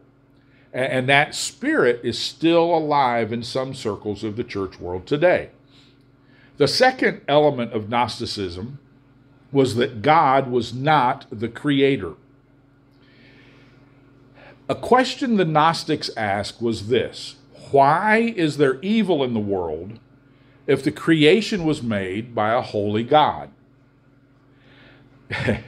And, 0.73 0.93
and 0.93 1.09
that 1.09 1.37
spirit 1.37 2.00
is 2.03 2.19
still 2.19 2.75
alive 2.75 3.33
in 3.33 3.45
some 3.45 3.75
circles 3.75 4.25
of 4.25 4.35
the 4.35 4.43
church 4.43 4.81
world 4.81 5.07
today. 5.07 5.50
The 6.59 6.69
second 6.69 7.23
element 7.29 7.73
of 7.73 7.88
Gnosticism 7.88 8.79
was 9.50 9.77
that 9.77 10.03
God 10.03 10.50
was 10.50 10.75
not 10.75 11.27
the 11.31 11.49
creator. 11.49 12.15
A 14.69 14.75
question 14.75 15.37
the 15.37 15.45
Gnostics 15.45 16.11
asked 16.17 16.61
was 16.61 16.88
this 16.88 17.37
Why 17.71 18.35
is 18.37 18.57
there 18.59 18.81
evil 18.83 19.25
in 19.25 19.35
the 19.35 19.41
world 19.41 19.99
if 20.67 20.83
the 20.83 20.93
creation 20.93 21.65
was 21.65 21.83
made 21.83 22.35
by 22.35 22.53
a 22.53 22.61
holy 22.61 23.05
God? 23.05 23.50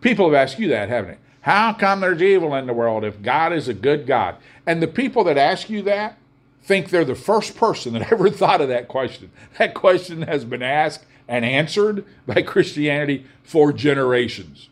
people 0.00 0.26
have 0.26 0.34
asked 0.34 0.58
you 0.58 0.68
that, 0.68 0.88
haven't 0.88 1.12
they? 1.12 1.18
How 1.42 1.72
come 1.72 2.00
there's 2.00 2.22
evil 2.22 2.54
in 2.54 2.66
the 2.66 2.72
world 2.72 3.04
if 3.04 3.22
God 3.22 3.52
is 3.52 3.68
a 3.68 3.74
good 3.74 4.06
God? 4.06 4.36
And 4.66 4.82
the 4.82 4.88
people 4.88 5.22
that 5.24 5.38
ask 5.38 5.70
you 5.70 5.82
that 5.82 6.18
think 6.62 6.90
they're 6.90 7.04
the 7.04 7.14
first 7.14 7.56
person 7.56 7.94
that 7.94 8.12
ever 8.12 8.30
thought 8.30 8.60
of 8.60 8.68
that 8.68 8.88
question. 8.88 9.30
That 9.58 9.74
question 9.74 10.22
has 10.22 10.44
been 10.44 10.62
asked 10.62 11.04
and 11.26 11.44
answered 11.44 12.04
by 12.26 12.42
Christianity 12.46 13.26
for 13.42 13.72
generations. 13.72 14.68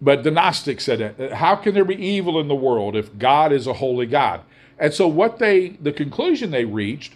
But 0.00 0.22
the 0.22 0.30
Gnostics 0.30 0.84
said, 0.84 1.32
How 1.32 1.56
can 1.56 1.74
there 1.74 1.84
be 1.84 1.94
evil 1.94 2.38
in 2.40 2.48
the 2.48 2.54
world 2.54 2.96
if 2.96 3.16
God 3.18 3.52
is 3.52 3.66
a 3.66 3.74
holy 3.74 4.06
God? 4.06 4.42
And 4.78 4.92
so, 4.92 5.06
what 5.06 5.38
they, 5.38 5.70
the 5.80 5.92
conclusion 5.92 6.50
they 6.50 6.64
reached 6.64 7.14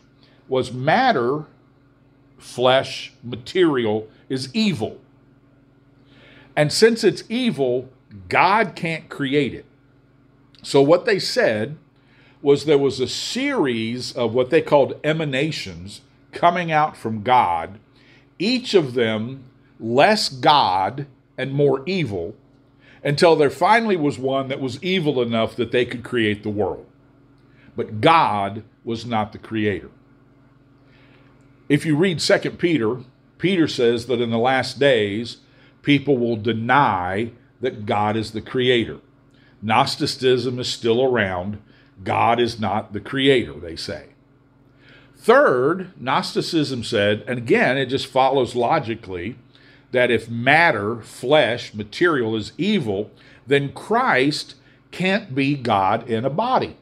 was 0.48 0.72
matter, 0.72 1.44
flesh, 2.38 3.12
material, 3.22 4.08
is 4.28 4.54
evil. 4.54 4.98
And 6.56 6.72
since 6.72 7.04
it's 7.04 7.24
evil, 7.28 7.88
God 8.28 8.74
can't 8.74 9.08
create 9.08 9.54
it. 9.54 9.64
So 10.62 10.82
what 10.82 11.04
they 11.04 11.18
said 11.18 11.76
was 12.40 12.64
there 12.64 12.78
was 12.78 13.00
a 13.00 13.08
series 13.08 14.12
of 14.12 14.34
what 14.34 14.50
they 14.50 14.62
called 14.62 14.98
emanations 15.02 16.02
coming 16.32 16.70
out 16.70 16.96
from 16.96 17.22
God, 17.22 17.78
each 18.38 18.74
of 18.74 18.94
them 18.94 19.44
less 19.80 20.28
God 20.28 21.06
and 21.36 21.52
more 21.52 21.82
evil, 21.86 22.34
until 23.02 23.36
there 23.36 23.50
finally 23.50 23.96
was 23.96 24.18
one 24.18 24.48
that 24.48 24.60
was 24.60 24.82
evil 24.82 25.22
enough 25.22 25.56
that 25.56 25.72
they 25.72 25.84
could 25.84 26.04
create 26.04 26.42
the 26.42 26.50
world. 26.50 26.86
But 27.76 28.00
God 28.00 28.64
was 28.84 29.06
not 29.06 29.32
the 29.32 29.38
creator. 29.38 29.90
If 31.68 31.84
you 31.84 31.96
read 31.96 32.18
2 32.18 32.50
Peter, 32.52 32.98
Peter 33.38 33.68
says 33.68 34.06
that 34.06 34.20
in 34.20 34.30
the 34.30 34.38
last 34.38 34.78
days, 34.78 35.38
people 35.82 36.18
will 36.18 36.36
deny 36.36 37.30
that 37.60 37.86
God 37.86 38.16
is 38.16 38.32
the 38.32 38.40
creator. 38.40 38.98
Gnosticism 39.62 40.58
is 40.58 40.68
still 40.68 41.02
around. 41.02 41.58
God 42.04 42.40
is 42.40 42.60
not 42.60 42.92
the 42.92 43.00
creator, 43.00 43.54
they 43.54 43.76
say. 43.76 44.10
Third, 45.16 45.92
Gnosticism 46.00 46.84
said, 46.84 47.24
and 47.26 47.38
again, 47.38 47.76
it 47.76 47.86
just 47.86 48.06
follows 48.06 48.54
logically, 48.54 49.36
that 49.90 50.10
if 50.10 50.28
matter, 50.28 51.00
flesh, 51.00 51.74
material 51.74 52.36
is 52.36 52.52
evil, 52.58 53.10
then 53.46 53.72
Christ 53.72 54.54
can't 54.90 55.34
be 55.34 55.56
God 55.56 56.08
in 56.08 56.24
a 56.24 56.30
body 56.30 56.76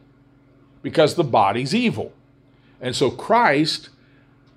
because 0.82 1.14
the 1.14 1.24
body's 1.24 1.74
evil. 1.74 2.12
And 2.80 2.94
so 2.94 3.10
Christ 3.10 3.88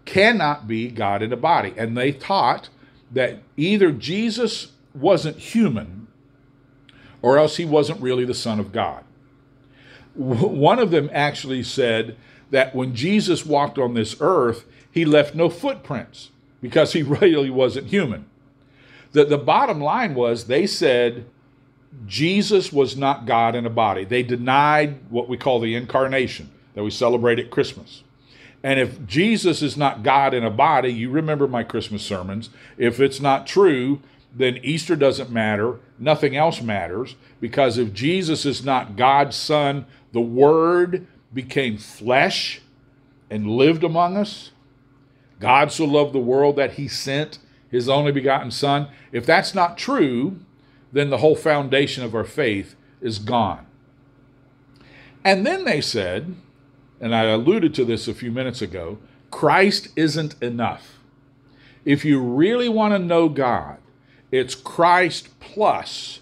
cannot 0.06 0.68
be 0.68 0.90
God 0.90 1.22
in 1.22 1.32
a 1.32 1.38
body. 1.38 1.74
And 1.78 1.98
they 1.98 2.12
taught 2.12 2.70
that 3.12 3.40
either 3.56 3.92
Jesus 3.92 4.72
wasn't 4.94 5.38
human 5.38 6.08
or 7.22 7.38
else 7.38 7.58
he 7.58 7.66
wasn't 7.66 8.02
really 8.02 8.26
the 8.26 8.34
Son 8.34 8.60
of 8.60 8.72
God. 8.72 9.04
One 10.20 10.80
of 10.80 10.92
them 10.92 11.10
actually 11.14 11.64
said 11.64 12.18
that 12.52 12.76
when 12.76 12.94
Jesus 12.94 13.46
walked 13.46 13.78
on 13.78 13.94
this 13.94 14.18
earth, 14.20 14.66
he 14.92 15.06
left 15.06 15.34
no 15.34 15.50
footprints 15.50 16.32
because 16.62 16.92
he 16.92 17.04
really 17.22 17.50
wasn't 17.50 17.88
human. 17.88 18.26
The, 19.14 19.24
the 19.24 19.38
bottom 19.38 19.80
line 19.80 20.16
was 20.16 20.46
they 20.46 20.68
said 20.68 21.26
Jesus 22.06 22.74
was 22.74 22.98
not 22.98 23.26
God 23.26 23.56
in 23.56 23.66
a 23.66 23.70
body. 23.70 24.04
They 24.04 24.22
denied 24.22 25.00
what 25.10 25.30
we 25.30 25.38
call 25.38 25.60
the 25.60 25.76
incarnation 25.76 26.50
that 26.76 26.84
we 26.84 26.92
celebrate 26.92 27.40
at 27.40 27.50
Christmas. 27.50 28.04
And 28.62 28.78
if 28.78 29.06
Jesus 29.08 29.62
is 29.62 29.78
not 29.78 30.04
God 30.04 30.34
in 30.34 30.44
a 30.44 30.52
body, 30.52 30.92
you 30.92 31.10
remember 31.10 31.48
my 31.48 31.64
Christmas 31.64 32.04
sermons. 32.04 32.50
If 32.78 33.00
it's 33.00 33.22
not 33.22 33.48
true, 33.48 34.02
then 34.36 34.58
Easter 34.58 34.96
doesn't 34.96 35.32
matter. 35.32 35.80
Nothing 35.98 36.36
else 36.36 36.62
matters 36.62 37.16
because 37.42 37.78
if 37.78 37.94
Jesus 37.94 38.46
is 38.46 38.64
not 38.64 38.96
God's 38.96 39.36
Son, 39.36 39.86
the 40.12 40.22
Word 40.22 41.08
became 41.34 41.78
flesh 41.78 42.62
and 43.30 43.50
lived 43.50 43.84
among 43.84 44.18
us. 44.18 44.52
God 45.40 45.72
so 45.72 45.86
loved 45.86 46.14
the 46.14 46.20
world 46.20 46.56
that 46.58 46.74
he 46.74 46.88
sent 46.88 47.40
his 47.70 47.88
only 47.88 48.12
begotten 48.12 48.52
Son. 48.52 48.88
If 49.12 49.26
that's 49.26 49.54
not 49.56 49.78
true, 49.78 50.40
then 50.92 51.10
the 51.10 51.20
whole 51.20 51.36
foundation 51.36 52.04
of 52.04 52.16
our 52.16 52.24
faith 52.24 52.76
is 53.02 53.20
gone. 53.20 53.66
And 55.24 55.46
then 55.46 55.66
they 55.66 55.82
said, 55.82 56.36
and 57.00 57.16
I 57.16 57.24
alluded 57.24 57.74
to 57.76 57.86
this 57.86 58.08
a 58.08 58.14
few 58.14 58.32
minutes 58.32 58.62
ago 58.62 58.98
Christ 59.32 59.90
isn't 59.96 60.42
enough. 60.42 61.00
If 61.86 62.04
you 62.04 62.20
really 62.20 62.68
want 62.68 62.94
to 62.94 63.00
know 63.00 63.30
God, 63.30 63.78
it's 64.32 64.56
Christ 64.56 65.30
plus 65.40 66.20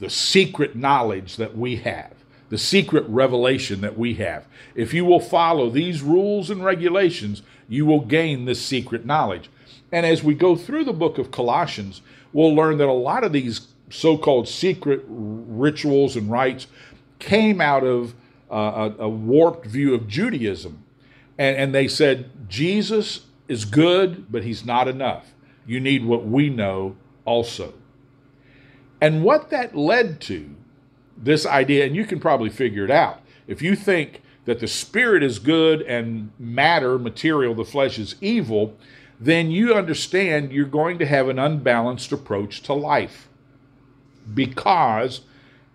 the 0.00 0.10
secret 0.10 0.74
knowledge 0.74 1.36
that 1.36 1.56
we 1.56 1.76
have, 1.76 2.12
the 2.48 2.58
secret 2.58 3.04
revelation 3.08 3.80
that 3.82 3.98
we 3.98 4.14
have. 4.14 4.46
If 4.74 4.94
you 4.94 5.04
will 5.04 5.20
follow 5.20 5.70
these 5.70 6.02
rules 6.02 6.50
and 6.50 6.64
regulations, 6.64 7.42
you 7.68 7.84
will 7.84 8.00
gain 8.00 8.44
this 8.44 8.64
secret 8.64 9.04
knowledge. 9.04 9.50
And 9.92 10.06
as 10.06 10.22
we 10.22 10.34
go 10.34 10.56
through 10.56 10.84
the 10.84 10.92
book 10.92 11.18
of 11.18 11.30
Colossians, 11.30 12.00
we'll 12.32 12.54
learn 12.54 12.78
that 12.78 12.88
a 12.88 12.92
lot 12.92 13.24
of 13.24 13.32
these 13.32 13.68
so 13.90 14.18
called 14.18 14.48
secret 14.48 15.04
rituals 15.08 16.16
and 16.16 16.30
rites 16.30 16.66
came 17.18 17.60
out 17.60 17.84
of 17.84 18.14
uh, 18.50 18.90
a, 18.98 19.04
a, 19.04 19.08
warped 19.08 19.66
view 19.66 19.94
of 19.94 20.08
Judaism. 20.08 20.84
And, 21.36 21.56
and 21.56 21.74
they 21.74 21.88
said, 21.88 22.30
Jesus 22.48 23.26
is 23.46 23.64
good, 23.64 24.30
but 24.30 24.44
he's 24.44 24.64
not 24.64 24.88
enough. 24.88 25.34
You 25.66 25.80
need 25.80 26.04
what 26.04 26.26
we 26.26 26.48
know 26.48 26.96
also. 27.24 27.74
And 29.00 29.22
what 29.22 29.50
that 29.50 29.76
led 29.76 30.20
to, 30.22 30.54
this 31.20 31.44
idea, 31.44 31.84
and 31.84 31.96
you 31.96 32.04
can 32.04 32.20
probably 32.20 32.48
figure 32.48 32.84
it 32.84 32.90
out. 32.90 33.20
If 33.46 33.62
you 33.62 33.74
think 33.74 34.22
that 34.44 34.60
the 34.60 34.68
spirit 34.68 35.22
is 35.22 35.38
good 35.38 35.82
and 35.82 36.30
matter, 36.38 36.98
material, 36.98 37.54
the 37.54 37.64
flesh 37.64 37.98
is 37.98 38.14
evil, 38.20 38.76
then 39.20 39.50
you 39.50 39.74
understand 39.74 40.52
you're 40.52 40.64
going 40.64 40.98
to 40.98 41.06
have 41.06 41.28
an 41.28 41.38
unbalanced 41.38 42.12
approach 42.12 42.62
to 42.62 42.72
life. 42.72 43.28
Because, 44.32 45.22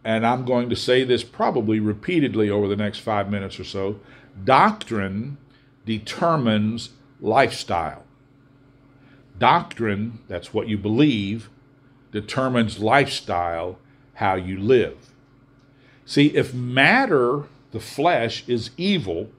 and 0.03 0.25
I'm 0.25 0.45
going 0.45 0.69
to 0.69 0.75
say 0.75 1.03
this 1.03 1.23
probably 1.23 1.79
repeatedly 1.79 2.50
over 2.50 2.67
the 2.67 2.75
next 2.75 3.00
five 3.00 3.29
minutes 3.29 3.59
or 3.59 3.63
so, 3.63 3.99
doctrine 4.43 5.38
determines 5.86 6.91
lifestyle. 7.19 8.03
Doctrine, 9.38 10.19
that's 10.27 10.53
what 10.53 10.67
you 10.67 10.77
believe, 10.77 11.49
determines 12.12 12.79
lifestyle, 12.79 13.77
how 14.15 14.36
you 14.36 14.58
live. 14.58 15.12
See, 16.06 16.28
if 16.36 16.54
matter 16.54 17.44
the 17.72 17.80
flesh 17.80 18.44
is 18.48 18.72
evil, 18.78 19.30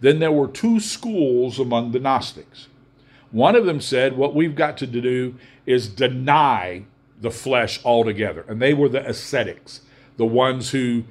then 0.00 0.18
there 0.18 0.32
were 0.32 0.48
two 0.48 0.80
schools 0.80 1.58
among 1.58 1.92
the 1.92 2.00
Gnostics. 2.00 2.68
One 3.30 3.56
of 3.56 3.64
them 3.64 3.80
said, 3.80 4.16
What 4.16 4.34
we've 4.34 4.54
got 4.54 4.76
to 4.78 4.86
do 4.86 5.36
is 5.64 5.88
deny 5.88 6.84
the 7.20 7.30
flesh 7.30 7.82
altogether. 7.84 8.44
And 8.48 8.60
they 8.60 8.74
were 8.74 8.88
the 8.88 9.08
ascetics, 9.08 9.80
the 10.16 10.26
ones 10.26 10.70
who 10.70 11.04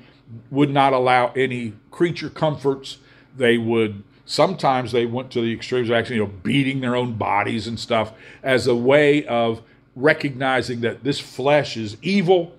would 0.49 0.69
not 0.69 0.93
allow 0.93 1.31
any 1.35 1.73
creature 1.89 2.29
comforts. 2.29 2.97
They 3.35 3.57
would 3.57 4.03
sometimes 4.25 4.91
they 4.91 5.05
went 5.05 5.31
to 5.31 5.41
the 5.41 5.53
extremes 5.53 5.89
of 5.89 5.95
actually 5.95 6.17
you 6.17 6.23
know 6.23 6.31
beating 6.43 6.79
their 6.79 6.95
own 6.95 7.13
bodies 7.13 7.67
and 7.67 7.79
stuff 7.79 8.13
as 8.43 8.67
a 8.67 8.75
way 8.75 9.25
of 9.25 9.61
recognizing 9.95 10.81
that 10.81 11.03
this 11.03 11.19
flesh 11.19 11.75
is 11.75 11.97
evil 12.01 12.53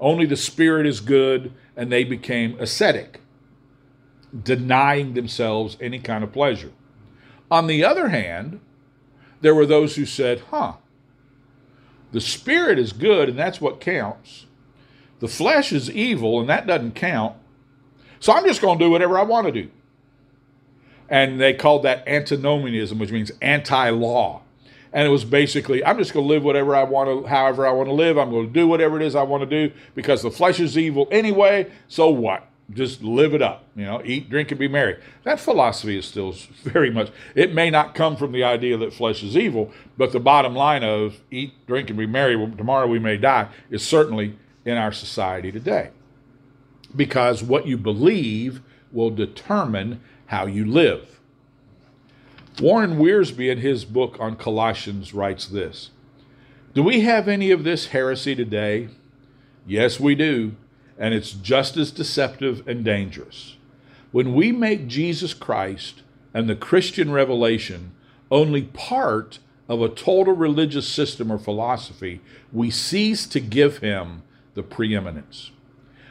only 0.00 0.26
the 0.26 0.36
spirit 0.36 0.84
is 0.84 0.98
good 0.98 1.52
and 1.76 1.90
they 1.90 2.04
became 2.04 2.58
ascetic 2.58 3.20
denying 4.42 5.14
themselves 5.14 5.76
any 5.80 5.98
kind 5.98 6.24
of 6.24 6.32
pleasure. 6.32 6.72
On 7.50 7.66
the 7.66 7.84
other 7.84 8.08
hand, 8.08 8.60
there 9.40 9.54
were 9.54 9.66
those 9.66 9.96
who 9.96 10.06
said, 10.06 10.40
huh, 10.50 10.74
the 12.12 12.20
spirit 12.20 12.78
is 12.78 12.92
good 12.92 13.28
and 13.28 13.38
that's 13.38 13.60
what 13.60 13.80
counts. 13.80 14.46
The 15.20 15.28
flesh 15.28 15.72
is 15.72 15.90
evil 15.90 16.40
and 16.40 16.48
that 16.48 16.66
doesn't 16.66 16.94
count. 16.94 17.36
So 18.20 18.32
I'm 18.32 18.46
just 18.46 18.60
going 18.60 18.78
to 18.78 18.84
do 18.84 18.90
whatever 18.90 19.18
I 19.18 19.22
want 19.22 19.46
to 19.46 19.52
do. 19.52 19.70
And 21.08 21.40
they 21.40 21.52
called 21.52 21.82
that 21.82 22.06
antinomianism, 22.06 22.98
which 22.98 23.10
means 23.10 23.32
anti 23.42 23.90
law. 23.90 24.42
And 24.92 25.06
it 25.06 25.10
was 25.10 25.24
basically, 25.24 25.84
I'm 25.84 25.96
just 25.98 26.12
going 26.12 26.26
to 26.26 26.28
live 26.28 26.44
whatever 26.44 26.76
I 26.76 26.84
want 26.84 27.08
to, 27.08 27.28
however 27.28 27.66
I 27.66 27.72
want 27.72 27.88
to 27.88 27.94
live. 27.94 28.18
I'm 28.18 28.30
going 28.30 28.46
to 28.46 28.52
do 28.52 28.68
whatever 28.68 29.00
it 29.00 29.06
is 29.06 29.14
I 29.14 29.22
want 29.22 29.48
to 29.48 29.68
do 29.68 29.74
because 29.94 30.22
the 30.22 30.30
flesh 30.30 30.60
is 30.60 30.76
evil 30.76 31.08
anyway. 31.10 31.70
So 31.88 32.10
what? 32.10 32.48
just 32.74 33.02
live 33.02 33.34
it 33.34 33.42
up, 33.42 33.64
you 33.76 33.84
know, 33.84 34.02
eat, 34.04 34.30
drink, 34.30 34.50
and 34.50 34.58
be 34.58 34.68
merry. 34.68 34.96
That 35.24 35.40
philosophy 35.40 35.98
is 35.98 36.06
still 36.06 36.32
very 36.62 36.90
much, 36.90 37.10
it 37.34 37.54
may 37.54 37.70
not 37.70 37.94
come 37.94 38.16
from 38.16 38.32
the 38.32 38.44
idea 38.44 38.76
that 38.78 38.92
flesh 38.92 39.22
is 39.22 39.36
evil, 39.36 39.70
but 39.96 40.12
the 40.12 40.20
bottom 40.20 40.54
line 40.54 40.82
of 40.82 41.20
eat, 41.30 41.66
drink, 41.66 41.90
and 41.90 41.98
be 41.98 42.06
merry, 42.06 42.34
tomorrow 42.56 42.86
we 42.86 42.98
may 42.98 43.16
die, 43.16 43.48
is 43.70 43.86
certainly 43.86 44.38
in 44.64 44.76
our 44.76 44.92
society 44.92 45.52
today. 45.52 45.90
Because 46.94 47.42
what 47.42 47.66
you 47.66 47.76
believe 47.76 48.62
will 48.90 49.10
determine 49.10 50.00
how 50.26 50.46
you 50.46 50.64
live. 50.64 51.11
Warren 52.60 52.98
Wiersbe, 52.98 53.50
in 53.50 53.58
his 53.58 53.84
book 53.84 54.16
on 54.20 54.36
Colossians, 54.36 55.14
writes 55.14 55.46
this 55.46 55.90
Do 56.74 56.82
we 56.82 57.00
have 57.00 57.28
any 57.28 57.50
of 57.50 57.64
this 57.64 57.86
heresy 57.86 58.34
today? 58.34 58.88
Yes, 59.66 60.00
we 60.00 60.14
do 60.14 60.56
and 60.98 61.14
it's 61.14 61.32
just 61.32 61.76
as 61.76 61.90
deceptive 61.90 62.66
and 62.68 62.84
dangerous. 62.84 63.56
When 64.10 64.34
we 64.34 64.52
make 64.52 64.86
Jesus 64.86 65.34
Christ 65.34 66.02
and 66.34 66.48
the 66.48 66.56
Christian 66.56 67.10
revelation 67.10 67.92
only 68.30 68.62
part 68.62 69.38
of 69.68 69.80
a 69.80 69.88
total 69.88 70.34
religious 70.34 70.86
system 70.86 71.30
or 71.30 71.38
philosophy, 71.38 72.20
we 72.52 72.70
cease 72.70 73.26
to 73.26 73.40
give 73.40 73.78
him 73.78 74.22
the 74.54 74.62
preeminence. 74.62 75.50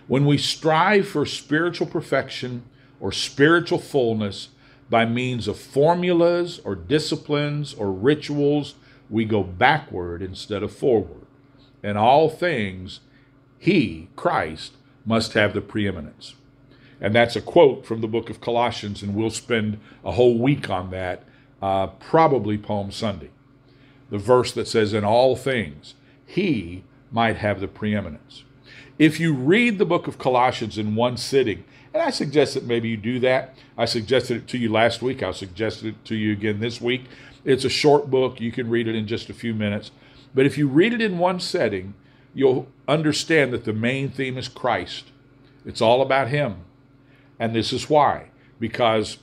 When 0.08 0.25
we 0.25 0.38
strive 0.38 1.08
for 1.08 1.25
spiritual 1.25 1.88
perfection 1.88 2.63
or 2.99 3.12
spiritual 3.12 3.80
fullness 3.80 4.49
by 4.91 5.06
means 5.06 5.47
of 5.47 5.58
formulas 5.58 6.60
or 6.65 6.75
disciplines 6.75 7.73
or 7.73 7.91
rituals, 7.93 8.75
we 9.10 9.23
go 9.23 9.41
backward 9.41 10.21
instead 10.21 10.62
of 10.62 10.75
forward. 10.75 11.25
In 11.82 11.95
all 11.95 12.30
things, 12.30 12.99
he, 13.58 14.10
Christ, 14.17 14.73
must 15.06 15.32
have 15.32 15.54
the 15.54 15.62
preeminence. 15.62 16.36
And 16.99 17.15
that's 17.15 17.38
a 17.38 17.41
quote 17.41 17.86
from 17.86 18.01
the 18.01 18.08
book 18.08 18.30
of 18.30 18.41
Colossians, 18.41 19.01
and 19.01 19.15
we'll 19.15 19.32
spend 19.32 19.80
a 20.04 20.12
whole 20.12 20.38
week 20.38 20.69
on 20.69 20.91
that, 20.91 21.23
uh, 21.62 21.88
probably 21.88 22.58
Palm 22.58 22.91
Sunday. 22.91 23.32
The 24.10 24.17
verse 24.17 24.51
that 24.51 24.67
says, 24.67 24.93
In 24.93 25.06
all 25.06 25.38
things, 25.38 25.95
he 26.25 26.84
might 27.12 27.38
have 27.38 27.62
the 27.62 27.67
preeminence. 27.69 28.43
If 28.99 29.21
you 29.21 29.34
read 29.34 29.77
the 29.77 29.86
book 29.86 30.08
of 30.08 30.19
Colossians 30.19 30.77
in 30.77 30.95
one 30.95 31.15
sitting, 31.15 31.63
and 31.93 32.01
I 32.01 32.10
suggest 32.10 32.54
that 32.54 32.65
maybe 32.65 32.89
you 32.89 32.97
do 32.97 33.19
that. 33.19 33.56
I 33.77 33.86
suggested 33.86 34.38
it 34.38 34.47
to 34.49 34.58
you 34.58 34.71
last 34.71 35.01
week. 35.01 35.21
I'll 35.21 35.34
suggest 35.34 35.84
it 35.84 36.04
to 36.06 36.15
you 36.15 36.32
again 36.32 36.60
this 36.60 36.80
week. 36.80 37.06
It's 37.43 37.65
a 37.65 37.69
short 37.69 38.10
book. 38.10 38.39
You 38.39 38.51
can 38.51 38.69
read 38.69 38.88
it 38.88 38.95
in 38.95 39.08
just 39.08 39.30
a 39.30 39.34
few 39.34 39.54
minutes. 39.54 39.91
But 40.34 40.45
if 40.45 40.58
you 40.58 40.67
read 40.67 40.93
it 40.93 41.01
in 41.01 41.17
one 41.17 41.39
setting, 41.39 41.93
you'll 42.34 42.67
understand 42.88 43.51
that 43.51 43.65
the 43.65 43.73
main 43.73 44.10
theme 44.10 44.38
is 44.38 44.47
Christ. 44.47 45.06
It's 45.65 45.82
all 45.82 46.01
about 46.01 46.30
Him. 46.30 46.63
And 47.39 47.54
this 47.54 47.73
is 47.73 47.89
why. 47.89 48.27
Because 48.60 49.17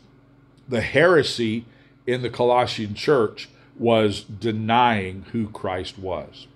the 0.69 0.83
heresy 0.83 1.65
in 2.07 2.23
the 2.23 2.31
Colossian 2.31 2.95
church 2.95 3.49
was 3.79 4.23
denying 4.23 5.25
who 5.33 5.49
Christ 5.49 5.99
was. 5.99 6.49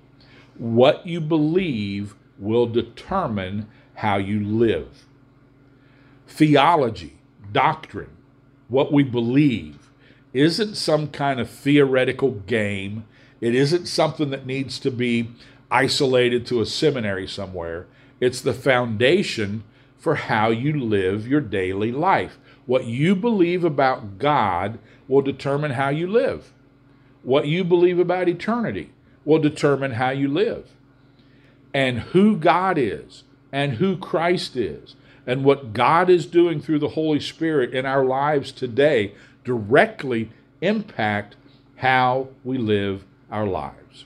What 0.59 1.07
you 1.07 1.21
believe 1.21 2.15
will 2.39 2.67
determine 2.67 3.69
how 3.95 4.17
you 4.17 4.45
live. 4.45 5.07
Theology, 6.35 7.19
doctrine, 7.53 8.17
what 8.69 8.91
we 8.91 9.03
believe, 9.03 9.91
isn't 10.33 10.77
some 10.77 11.09
kind 11.09 11.39
of 11.39 11.51
theoretical 11.51 12.31
game. 12.31 13.05
It 13.43 13.55
isn't 13.55 13.85
something 13.85 14.31
that 14.31 14.47
needs 14.47 14.79
to 14.79 14.91
be 14.91 15.29
isolated 15.71 16.47
to 16.47 16.63
a 16.63 16.67
seminary 16.67 17.29
somewhere. 17.29 17.87
It's 18.19 18.41
the 18.41 18.55
foundation 18.55 19.63
for 19.99 20.15
how 20.15 20.49
you 20.49 20.81
live 20.81 21.29
your 21.29 21.43
daily 21.43 21.93
life. 21.93 22.39
What 22.65 22.87
you 22.87 23.15
believe 23.15 23.63
about 23.63 24.19
God 24.19 24.79
will 25.07 25.21
determine 25.21 25.73
how 25.73 25.91
you 25.91 26.07
live. 26.07 26.51
What 27.23 27.47
you 27.47 27.63
believe 27.63 27.99
about 27.99 28.29
eternity 28.29 28.91
will 29.27 29.39
determine 29.39 29.93
how 29.93 30.11
you 30.11 30.29
live. 30.29 30.71
And 31.75 32.01
who 32.01 32.39
God 32.39 32.79
is, 32.79 33.25
and 33.53 33.75
who 33.75 33.99
Christ 33.99 34.57
is, 34.57 34.97
and 35.27 35.45
what 35.45 35.73
God 35.73 36.11
is 36.11 36.27
doing 36.27 36.61
through 36.61 36.81
the 36.81 36.91
Holy 36.91 37.21
Spirit 37.21 37.75
in 37.75 37.87
our 37.87 38.05
lives 38.05 38.53
today 38.53 39.15
directly 39.45 40.31
impact 40.61 41.37
how 41.77 42.29
we 42.45 42.59
live 42.59 43.05
our 43.31 43.47
lives. 43.47 44.05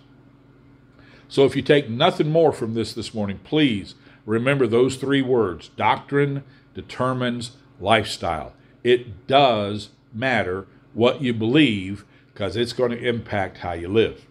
So 1.29 1.44
if 1.44 1.57
you 1.57 1.62
take 1.62 1.88
nothing 1.88 2.31
more 2.31 2.52
from 2.52 2.74
this 2.74 2.92
this 2.92 3.12
morning, 3.12 3.40
please 3.44 3.94
remember 4.24 4.66
those 4.66 4.96
three 4.96 5.22
words 5.22 5.68
doctrine 5.68 6.44
determines 6.74 7.52
lifestyle. 7.81 8.55
It 8.85 9.26
does 9.26 9.90
matter 10.12 10.66
what 10.94 11.20
you 11.20 11.35
believe 11.35 12.05
because 12.33 12.57
it's 12.57 12.72
going 12.72 12.90
to 12.90 13.09
impact 13.09 13.59
how 13.59 13.72
you 13.72 13.88
live. 13.88 14.26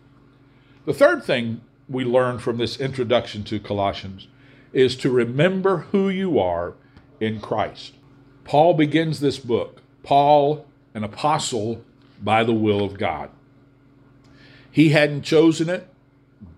The 0.85 0.93
third 0.93 1.23
thing 1.23 1.61
we 1.89 2.03
learn 2.03 2.39
from 2.39 2.57
this 2.57 2.79
introduction 2.79 3.43
to 3.45 3.59
Colossians 3.59 4.27
is 4.75 4.97
to 4.97 5.09
remember 5.09 5.77
who 5.91 6.09
you 6.09 6.37
are 6.37 6.73
in 7.21 7.39
Christ. 7.39 7.93
Paul 8.43 8.73
begins 8.73 9.21
this 9.21 9.39
book, 9.39 9.81
Paul, 10.03 10.67
an 10.93 11.05
apostle 11.05 11.81
by 12.21 12.43
the 12.43 12.53
will 12.53 12.83
of 12.83 12.97
God. 12.97 13.29
He 14.69 14.89
hadn't 14.89 15.23
chosen 15.23 15.69
it, 15.69 15.87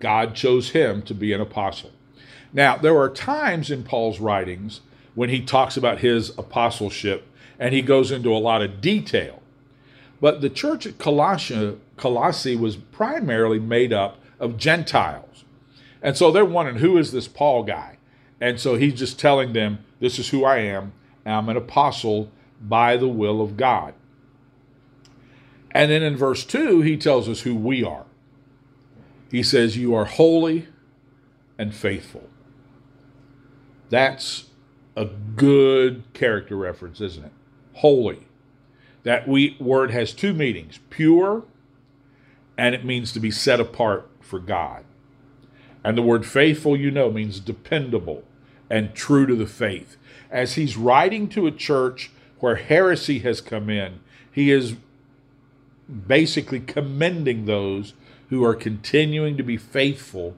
God 0.00 0.34
chose 0.34 0.70
him 0.70 1.02
to 1.02 1.14
be 1.14 1.32
an 1.32 1.40
apostle. 1.40 1.92
Now, 2.52 2.76
there 2.76 2.98
are 2.98 3.08
times 3.08 3.70
in 3.70 3.84
Paul's 3.84 4.18
writings 4.18 4.80
when 5.14 5.30
he 5.30 5.40
talks 5.40 5.76
about 5.76 6.00
his 6.00 6.36
apostleship 6.36 7.24
and 7.56 7.72
he 7.72 7.82
goes 7.82 8.10
into 8.10 8.34
a 8.34 8.38
lot 8.38 8.62
of 8.62 8.80
detail. 8.80 9.42
But 10.20 10.40
the 10.40 10.50
church 10.50 10.86
at 10.86 10.98
Colossia, 10.98 11.78
Colossae 11.96 12.56
was 12.56 12.76
primarily 12.76 13.60
made 13.60 13.92
up 13.92 14.18
of 14.40 14.56
Gentiles. 14.56 15.44
And 16.02 16.16
so 16.16 16.32
they're 16.32 16.44
wondering, 16.44 16.78
who 16.78 16.98
is 16.98 17.12
this 17.12 17.28
Paul 17.28 17.62
guy? 17.62 17.97
And 18.40 18.60
so 18.60 18.76
he's 18.76 18.94
just 18.94 19.18
telling 19.18 19.52
them, 19.52 19.84
this 20.00 20.18
is 20.18 20.28
who 20.28 20.44
I 20.44 20.58
am. 20.58 20.92
I'm 21.26 21.48
an 21.48 21.56
apostle 21.56 22.30
by 22.60 22.96
the 22.96 23.08
will 23.08 23.40
of 23.40 23.56
God. 23.56 23.94
And 25.72 25.90
then 25.90 26.02
in 26.02 26.16
verse 26.16 26.44
2, 26.44 26.80
he 26.82 26.96
tells 26.96 27.28
us 27.28 27.42
who 27.42 27.54
we 27.54 27.84
are. 27.84 28.06
He 29.30 29.42
says, 29.42 29.76
You 29.76 29.94
are 29.94 30.06
holy 30.06 30.66
and 31.58 31.74
faithful. 31.74 32.28
That's 33.90 34.46
a 34.96 35.04
good 35.04 36.04
character 36.14 36.56
reference, 36.56 37.00
isn't 37.00 37.26
it? 37.26 37.32
Holy. 37.74 38.26
That 39.02 39.28
we 39.28 39.56
word 39.60 39.90
has 39.90 40.12
two 40.12 40.32
meanings 40.32 40.78
pure, 40.90 41.44
and 42.56 42.74
it 42.74 42.84
means 42.84 43.12
to 43.12 43.20
be 43.20 43.30
set 43.30 43.60
apart 43.60 44.08
for 44.20 44.38
God. 44.38 44.84
And 45.84 45.96
the 45.96 46.02
word 46.02 46.26
faithful, 46.26 46.76
you 46.76 46.90
know, 46.90 47.10
means 47.10 47.40
dependable 47.40 48.24
and 48.70 48.94
true 48.94 49.26
to 49.26 49.34
the 49.34 49.46
faith. 49.46 49.96
As 50.30 50.54
he's 50.54 50.76
writing 50.76 51.28
to 51.30 51.46
a 51.46 51.52
church 51.52 52.10
where 52.40 52.56
heresy 52.56 53.20
has 53.20 53.40
come 53.40 53.70
in, 53.70 54.00
he 54.30 54.50
is 54.50 54.76
basically 56.06 56.60
commending 56.60 57.44
those 57.44 57.94
who 58.28 58.44
are 58.44 58.54
continuing 58.54 59.36
to 59.36 59.42
be 59.42 59.56
faithful 59.56 60.36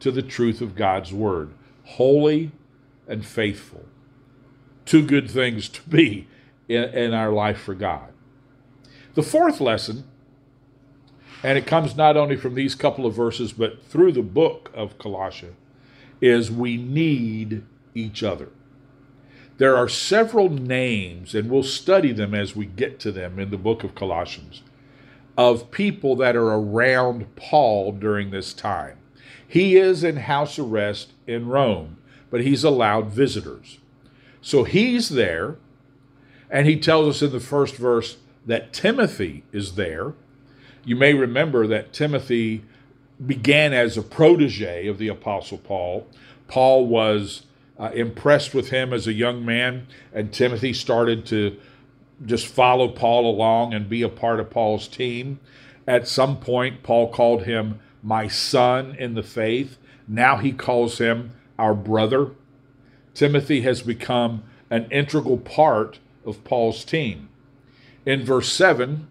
to 0.00 0.10
the 0.10 0.22
truth 0.22 0.60
of 0.60 0.74
God's 0.74 1.12
word. 1.12 1.52
Holy 1.84 2.52
and 3.08 3.26
faithful. 3.26 3.84
Two 4.84 5.04
good 5.04 5.30
things 5.30 5.68
to 5.68 5.82
be 5.82 6.28
in, 6.68 6.84
in 6.84 7.14
our 7.14 7.30
life 7.32 7.58
for 7.60 7.74
God. 7.74 8.12
The 9.14 9.22
fourth 9.22 9.60
lesson, 9.60 10.04
and 11.42 11.58
it 11.58 11.66
comes 11.66 11.96
not 11.96 12.16
only 12.16 12.36
from 12.36 12.54
these 12.54 12.74
couple 12.74 13.04
of 13.04 13.14
verses, 13.14 13.52
but 13.52 13.84
through 13.84 14.12
the 14.12 14.22
book 14.22 14.70
of 14.72 14.98
Colossians, 14.98 15.56
is 16.20 16.50
we 16.50 16.76
need 16.76 17.64
each 17.94 18.22
other. 18.22 18.48
There 19.58 19.76
are 19.76 19.88
several 19.88 20.48
names, 20.48 21.34
and 21.34 21.50
we'll 21.50 21.62
study 21.62 22.12
them 22.12 22.34
as 22.34 22.56
we 22.56 22.66
get 22.66 22.98
to 23.00 23.12
them 23.12 23.38
in 23.38 23.50
the 23.50 23.58
book 23.58 23.84
of 23.84 23.94
Colossians, 23.94 24.62
of 25.36 25.70
people 25.70 26.16
that 26.16 26.34
are 26.34 26.52
around 26.52 27.36
Paul 27.36 27.92
during 27.92 28.30
this 28.30 28.52
time. 28.52 28.98
He 29.46 29.76
is 29.76 30.02
in 30.02 30.16
house 30.16 30.58
arrest 30.58 31.12
in 31.26 31.46
Rome, 31.46 31.98
but 32.30 32.40
he's 32.40 32.64
allowed 32.64 33.08
visitors. 33.08 33.78
So 34.40 34.64
he's 34.64 35.10
there, 35.10 35.56
and 36.50 36.66
he 36.66 36.78
tells 36.78 37.16
us 37.16 37.22
in 37.22 37.32
the 37.32 37.40
first 37.40 37.76
verse 37.76 38.16
that 38.46 38.72
Timothy 38.72 39.44
is 39.52 39.74
there. 39.74 40.14
You 40.84 40.96
may 40.96 41.14
remember 41.14 41.66
that 41.66 41.92
Timothy 41.92 42.64
began 43.24 43.72
as 43.72 43.96
a 43.96 44.02
protege 44.02 44.88
of 44.88 44.98
the 44.98 45.08
Apostle 45.08 45.58
Paul. 45.58 46.06
Paul 46.48 46.86
was 46.86 47.42
uh, 47.82 47.90
impressed 47.94 48.54
with 48.54 48.70
him 48.70 48.92
as 48.92 49.08
a 49.08 49.12
young 49.12 49.44
man, 49.44 49.88
and 50.14 50.32
Timothy 50.32 50.72
started 50.72 51.26
to 51.26 51.58
just 52.24 52.46
follow 52.46 52.86
Paul 52.86 53.28
along 53.28 53.74
and 53.74 53.88
be 53.88 54.02
a 54.02 54.08
part 54.08 54.38
of 54.38 54.50
Paul's 54.50 54.86
team. 54.86 55.40
At 55.88 56.06
some 56.06 56.38
point, 56.38 56.84
Paul 56.84 57.10
called 57.10 57.42
him 57.42 57.80
my 58.00 58.28
son 58.28 58.94
in 59.00 59.14
the 59.14 59.22
faith. 59.24 59.78
Now 60.06 60.36
he 60.36 60.52
calls 60.52 60.98
him 60.98 61.32
our 61.58 61.74
brother. 61.74 62.30
Timothy 63.14 63.62
has 63.62 63.82
become 63.82 64.44
an 64.70 64.86
integral 64.92 65.38
part 65.38 65.98
of 66.24 66.44
Paul's 66.44 66.84
team. 66.84 67.30
In 68.06 68.24
verse 68.24 68.52
7 68.52 69.08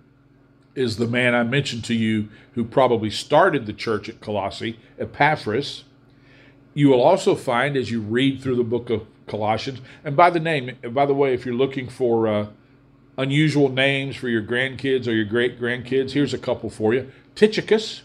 is 0.75 0.95
the 0.95 1.07
man 1.07 1.35
I 1.35 1.43
mentioned 1.43 1.83
to 1.85 1.93
you 1.93 2.29
who 2.53 2.63
probably 2.63 3.09
started 3.09 3.65
the 3.65 3.73
church 3.73 4.07
at 4.07 4.21
Colossae, 4.21 4.79
Epaphras. 4.97 5.83
You 6.73 6.89
will 6.89 7.01
also 7.01 7.35
find 7.35 7.75
as 7.75 7.91
you 7.91 8.01
read 8.01 8.41
through 8.41 8.55
the 8.55 8.63
book 8.63 8.89
of 8.89 9.05
Colossians, 9.27 9.81
and 10.03 10.15
by 10.15 10.29
the 10.29 10.39
name, 10.39 10.77
by 10.91 11.05
the 11.05 11.13
way, 11.13 11.33
if 11.33 11.45
you're 11.45 11.55
looking 11.55 11.89
for 11.89 12.27
uh, 12.27 12.47
unusual 13.17 13.69
names 13.69 14.15
for 14.15 14.29
your 14.29 14.41
grandkids 14.41 15.07
or 15.07 15.11
your 15.11 15.25
great 15.25 15.59
grandkids, 15.59 16.11
here's 16.11 16.33
a 16.33 16.37
couple 16.37 16.69
for 16.69 16.93
you 16.93 17.11
Tychicus. 17.35 18.01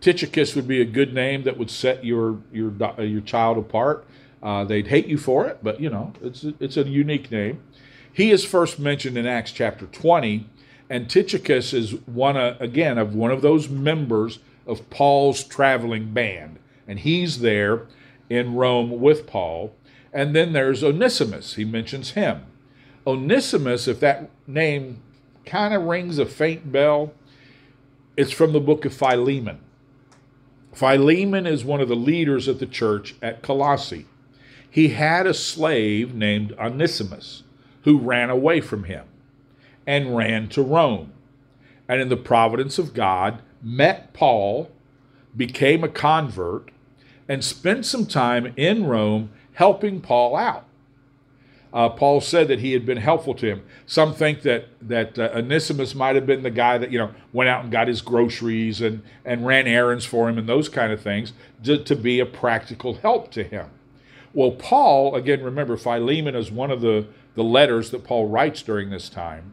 Tychicus 0.00 0.54
would 0.54 0.68
be 0.68 0.80
a 0.80 0.84
good 0.84 1.12
name 1.12 1.42
that 1.42 1.58
would 1.58 1.70
set 1.70 2.04
your 2.04 2.38
your 2.52 2.72
uh, 2.80 3.02
your 3.02 3.20
child 3.20 3.58
apart. 3.58 4.06
Uh, 4.42 4.64
they'd 4.64 4.86
hate 4.86 5.06
you 5.06 5.18
for 5.18 5.46
it, 5.46 5.58
but 5.62 5.80
you 5.80 5.90
know 5.90 6.12
it's 6.22 6.44
it's 6.60 6.76
a 6.76 6.84
unique 6.84 7.30
name. 7.30 7.60
He 8.12 8.30
is 8.30 8.44
first 8.44 8.78
mentioned 8.78 9.16
in 9.16 9.26
Acts 9.26 9.52
chapter 9.52 9.86
20, 9.86 10.46
and 10.90 11.08
Tychicus 11.08 11.72
is 11.72 11.94
one 12.06 12.36
uh, 12.36 12.56
again 12.60 12.98
of 12.98 13.14
one 13.14 13.30
of 13.30 13.42
those 13.42 13.68
members 13.68 14.38
of 14.66 14.88
Paul's 14.90 15.42
traveling 15.42 16.12
band, 16.12 16.58
and 16.88 16.98
he's 16.98 17.40
there 17.40 17.86
in 18.28 18.54
Rome 18.54 19.00
with 19.00 19.26
Paul. 19.26 19.74
And 20.12 20.34
then 20.34 20.54
there's 20.54 20.82
Onesimus. 20.82 21.54
He 21.54 21.64
mentions 21.64 22.12
him. 22.12 22.46
Onesimus, 23.06 23.86
if 23.86 24.00
that 24.00 24.30
name 24.46 25.02
kind 25.46 25.74
of 25.74 25.82
rings 25.82 26.18
a 26.18 26.26
faint 26.26 26.72
bell, 26.72 27.12
it's 28.16 28.32
from 28.32 28.52
the 28.52 28.60
book 28.60 28.84
of 28.84 28.92
Philemon. 28.92 29.60
Philemon 30.72 31.46
is 31.46 31.64
one 31.64 31.80
of 31.80 31.88
the 31.88 31.96
leaders 31.96 32.48
of 32.48 32.58
the 32.58 32.66
church 32.66 33.14
at 33.22 33.42
Colossae. 33.42 34.06
He 34.70 34.88
had 34.88 35.26
a 35.26 35.34
slave 35.34 36.14
named 36.14 36.52
Onesimus 36.52 37.42
who 37.82 37.98
ran 37.98 38.30
away 38.30 38.60
from 38.60 38.84
him 38.84 39.06
and 39.86 40.16
ran 40.16 40.48
to 40.50 40.62
Rome. 40.62 41.12
And 41.88 42.00
in 42.00 42.08
the 42.10 42.16
providence 42.16 42.78
of 42.78 42.92
God, 42.92 43.40
met 43.62 44.12
Paul, 44.12 44.70
became 45.36 45.82
a 45.82 45.88
convert, 45.88 46.70
and 47.28 47.44
spent 47.44 47.84
some 47.84 48.06
time 48.06 48.52
in 48.56 48.86
Rome 48.86 49.30
helping 49.54 50.00
Paul 50.00 50.36
out. 50.36 50.64
Uh, 51.70 51.90
Paul 51.90 52.22
said 52.22 52.48
that 52.48 52.60
he 52.60 52.72
had 52.72 52.86
been 52.86 52.96
helpful 52.96 53.34
to 53.34 53.46
him. 53.46 53.62
Some 53.86 54.14
think 54.14 54.40
that 54.42 54.68
that 54.80 55.18
uh, 55.18 55.30
Onesimus 55.34 55.94
might 55.94 56.14
have 56.14 56.24
been 56.24 56.42
the 56.42 56.50
guy 56.50 56.78
that 56.78 56.90
you 56.90 56.98
know 56.98 57.10
went 57.32 57.50
out 57.50 57.62
and 57.62 57.70
got 57.70 57.88
his 57.88 58.00
groceries 58.00 58.80
and 58.80 59.02
and 59.24 59.46
ran 59.46 59.66
errands 59.66 60.06
for 60.06 60.30
him 60.30 60.38
and 60.38 60.48
those 60.48 60.70
kind 60.70 60.92
of 60.92 61.02
things 61.02 61.34
to, 61.64 61.76
to 61.84 61.94
be 61.94 62.20
a 62.20 62.26
practical 62.26 62.94
help 62.94 63.30
to 63.32 63.42
him. 63.42 63.66
Well, 64.32 64.52
Paul 64.52 65.14
again, 65.14 65.42
remember 65.42 65.76
Philemon 65.76 66.34
is 66.34 66.50
one 66.50 66.70
of 66.70 66.80
the 66.80 67.06
the 67.34 67.44
letters 67.44 67.90
that 67.90 68.02
Paul 68.02 68.28
writes 68.28 68.62
during 68.62 68.88
this 68.88 69.10
time. 69.10 69.52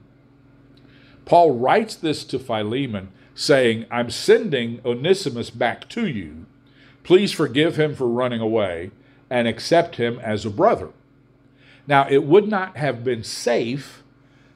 Paul 1.26 1.52
writes 1.52 1.96
this 1.96 2.24
to 2.26 2.40
Philemon 2.40 3.12
saying, 3.34 3.86
I'm 3.92 4.10
sending 4.10 4.80
Onesimus 4.86 5.50
back 5.50 5.90
to 5.90 6.08
you. 6.08 6.46
Please 7.06 7.32
forgive 7.32 7.76
him 7.76 7.96
for 7.96 8.08
running 8.08 8.42
away 8.42 8.90
and 9.30 9.48
accept 9.48 9.98
him 9.98 10.20
as 10.24 10.44
a 10.44 10.50
brother. 10.50 10.90
Now, 11.86 12.08
it 12.10 12.24
would 12.24 12.48
not 12.48 12.78
have 12.78 13.04
been 13.04 13.24
safe 13.24 14.02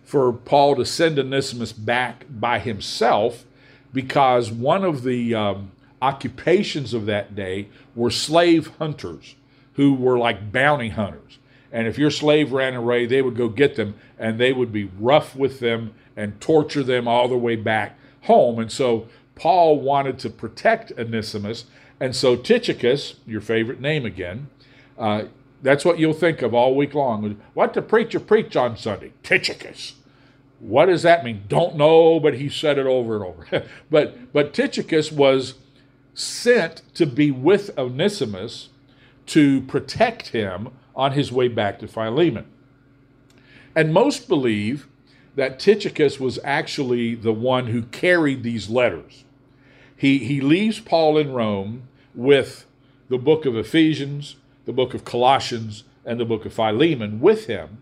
for 0.04 0.34
Paul 0.34 0.76
to 0.78 0.86
send 0.86 1.20
Onesimus 1.20 1.72
back 1.72 2.26
by 2.28 2.58
himself 2.58 3.46
because 3.94 4.52
one 4.52 4.84
of 4.84 5.04
the 5.04 5.36
um, 5.36 5.72
occupations 6.02 6.92
of 6.96 7.06
that 7.06 7.36
day 7.36 7.68
were 7.94 8.10
slave 8.10 8.72
hunters 8.80 9.36
who 9.74 9.94
were 9.94 10.18
like 10.18 10.52
bounty 10.52 10.90
hunters. 10.90 11.38
And 11.72 11.88
if 11.88 12.00
your 12.00 12.10
slave 12.10 12.52
ran 12.52 12.74
away, 12.74 13.06
they 13.06 13.22
would 13.22 13.38
go 13.38 13.48
get 13.48 13.76
them 13.76 13.94
and 14.18 14.40
they 14.40 14.54
would 14.54 14.74
be 14.74 14.90
rough 15.00 15.36
with 15.36 15.60
them 15.60 15.94
and 16.18 16.42
torture 16.42 16.84
them 16.84 17.08
all 17.08 17.28
the 17.28 17.38
way 17.38 17.56
back 17.56 18.00
home. 18.22 18.58
And 18.58 18.72
so 18.72 19.08
Paul 19.36 19.80
wanted 19.80 20.18
to 20.20 20.30
protect 20.32 20.92
Onesimus. 20.98 21.66
And 22.00 22.16
so 22.16 22.36
Tychicus, 22.36 23.16
your 23.26 23.42
favorite 23.42 23.82
name 23.82 24.06
again, 24.06 24.50
uh, 24.98 25.24
that's 25.62 25.84
what 25.84 26.00
you'll 26.00 26.14
think 26.14 26.42
of 26.42 26.54
all 26.54 26.76
week 26.76 26.94
long. 26.94 27.40
What 27.54 27.74
the 27.74 27.82
preacher 27.82 28.20
preach 28.20 28.56
on 28.56 28.78
Sunday? 28.78 29.12
Tychicus. 29.24 29.96
What 30.60 30.86
does 30.86 31.04
that 31.04 31.24
mean? 31.24 31.44
Don't 31.48 31.76
know, 31.76 32.20
but 32.20 32.36
he 32.36 32.50
said 32.50 32.78
it 32.78 32.86
over 32.86 33.16
and 33.16 33.26
over. 33.26 33.66
but 33.90 34.34
but 34.34 34.54
Tychicus 34.54 35.12
was 35.12 35.56
sent 36.14 36.82
to 36.96 37.06
be 37.06 37.32
with 37.32 37.78
Onesimus 37.78 38.70
to 39.28 39.62
protect 39.62 40.30
him 40.30 40.70
on 40.96 41.14
his 41.14 41.32
way 41.32 41.48
back 41.48 41.80
to 41.80 41.88
Philemon. 41.88 42.46
And 43.76 43.94
most 43.94 44.28
believe 44.28 44.88
that 45.36 45.60
Tychicus 45.60 46.20
was 46.20 46.40
actually 46.44 47.16
the 47.16 47.32
one 47.32 47.68
who 47.68 47.84
carried 47.84 48.44
these 48.44 48.70
letters. 48.70 49.24
He, 49.96 50.20
he 50.20 50.42
leaves 50.42 50.80
Paul 50.80 51.18
in 51.18 51.32
Rome 51.32 51.84
with 52.14 52.66
the 53.10 53.18
book 53.18 53.46
of 53.46 53.56
Ephesians, 53.56 54.36
the 54.66 54.74
book 54.74 54.94
of 54.94 55.06
Colossians, 55.06 55.84
and 56.06 56.20
the 56.20 56.26
book 56.26 56.46
of 56.46 56.54
Philemon 56.54 57.20
with 57.20 57.48
him. 57.48 57.80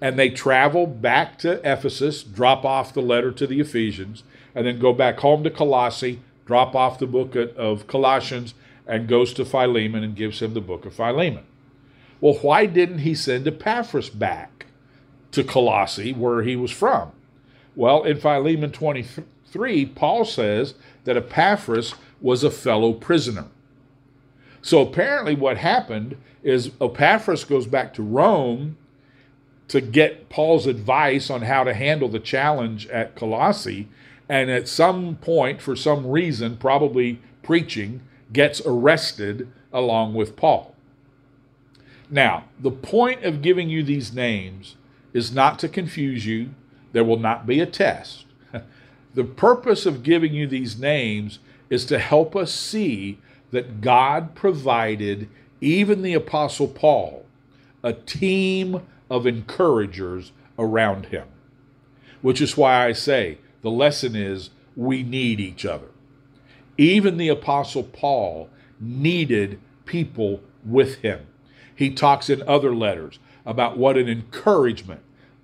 And 0.00 0.18
they 0.18 0.28
travel 0.28 0.86
back 0.86 1.38
to 1.38 1.60
Ephesus, 1.70 2.22
drop 2.22 2.64
off 2.64 2.92
the 2.92 3.00
letter 3.00 3.32
to 3.32 3.46
the 3.46 3.60
Ephesians, 3.60 4.24
and 4.54 4.66
then 4.66 4.78
go 4.78 4.92
back 4.92 5.20
home 5.20 5.42
to 5.44 5.50
Colossae, 5.50 6.20
drop 6.44 6.74
off 6.74 6.98
the 6.98 7.06
book 7.06 7.34
of 7.34 7.86
Colossians, 7.86 8.54
and 8.86 9.08
goes 9.08 9.32
to 9.34 9.44
Philemon 9.44 10.04
and 10.04 10.14
gives 10.14 10.40
him 10.40 10.54
the 10.54 10.60
book 10.60 10.86
of 10.86 10.94
Philemon. 10.94 11.44
Well, 12.20 12.34
why 12.34 12.66
didn't 12.66 12.98
he 12.98 13.14
send 13.14 13.46
Epaphras 13.46 14.10
back 14.10 14.66
to 15.32 15.44
Colossae, 15.44 16.12
where 16.12 16.42
he 16.42 16.56
was 16.56 16.70
from? 16.70 17.12
Well, 17.74 18.04
in 18.04 18.18
Philemon 18.18 18.72
23, 18.72 19.86
Paul 19.86 20.24
says 20.24 20.74
that 21.04 21.16
Epaphras 21.16 21.94
was 22.20 22.44
a 22.44 22.50
fellow 22.50 22.92
prisoner. 22.92 23.46
So 24.62 24.80
apparently, 24.80 25.34
what 25.34 25.58
happened 25.58 26.16
is 26.42 26.72
Epaphras 26.80 27.44
goes 27.44 27.66
back 27.66 27.94
to 27.94 28.02
Rome 28.02 28.76
to 29.68 29.80
get 29.80 30.28
Paul's 30.28 30.66
advice 30.66 31.30
on 31.30 31.42
how 31.42 31.64
to 31.64 31.74
handle 31.74 32.08
the 32.08 32.20
challenge 32.20 32.86
at 32.88 33.14
Colossae. 33.14 33.88
And 34.28 34.50
at 34.50 34.68
some 34.68 35.16
point, 35.16 35.60
for 35.60 35.76
some 35.76 36.06
reason, 36.06 36.56
probably 36.56 37.20
preaching, 37.42 38.00
gets 38.32 38.60
arrested 38.64 39.48
along 39.72 40.14
with 40.14 40.36
Paul. 40.36 40.74
Now, 42.10 42.44
the 42.58 42.70
point 42.70 43.24
of 43.24 43.42
giving 43.42 43.68
you 43.68 43.82
these 43.82 44.12
names 44.12 44.76
is 45.12 45.32
not 45.32 45.58
to 45.60 45.68
confuse 45.68 46.26
you. 46.26 46.50
There 46.92 47.04
will 47.04 47.18
not 47.18 47.46
be 47.46 47.60
a 47.60 47.66
test. 47.66 48.26
the 49.14 49.24
purpose 49.24 49.86
of 49.86 50.02
giving 50.02 50.32
you 50.32 50.46
these 50.46 50.78
names 50.78 51.40
is 51.70 51.84
to 51.86 51.98
help 51.98 52.36
us 52.36 52.52
see 52.52 53.18
that 53.50 53.80
God 53.80 54.34
provided 54.34 55.28
even 55.60 56.02
the 56.02 56.14
Apostle 56.14 56.68
Paul 56.68 57.24
a 57.82 57.92
team 57.92 58.82
of 59.08 59.26
encouragers 59.26 60.32
around 60.58 61.06
him. 61.06 61.26
Which 62.22 62.40
is 62.40 62.56
why 62.56 62.86
I 62.86 62.92
say 62.92 63.38
the 63.62 63.70
lesson 63.70 64.16
is 64.16 64.50
we 64.74 65.02
need 65.02 65.40
each 65.40 65.64
other. 65.64 65.88
Even 66.76 67.16
the 67.16 67.28
Apostle 67.28 67.84
Paul 67.84 68.50
needed 68.80 69.60
people 69.84 70.40
with 70.64 70.96
him. 70.96 71.26
He 71.74 71.90
talks 71.90 72.28
in 72.28 72.42
other 72.42 72.74
letters 72.74 73.18
about 73.44 73.78
what 73.78 73.96
an 73.96 74.08
encouragement 74.08 75.00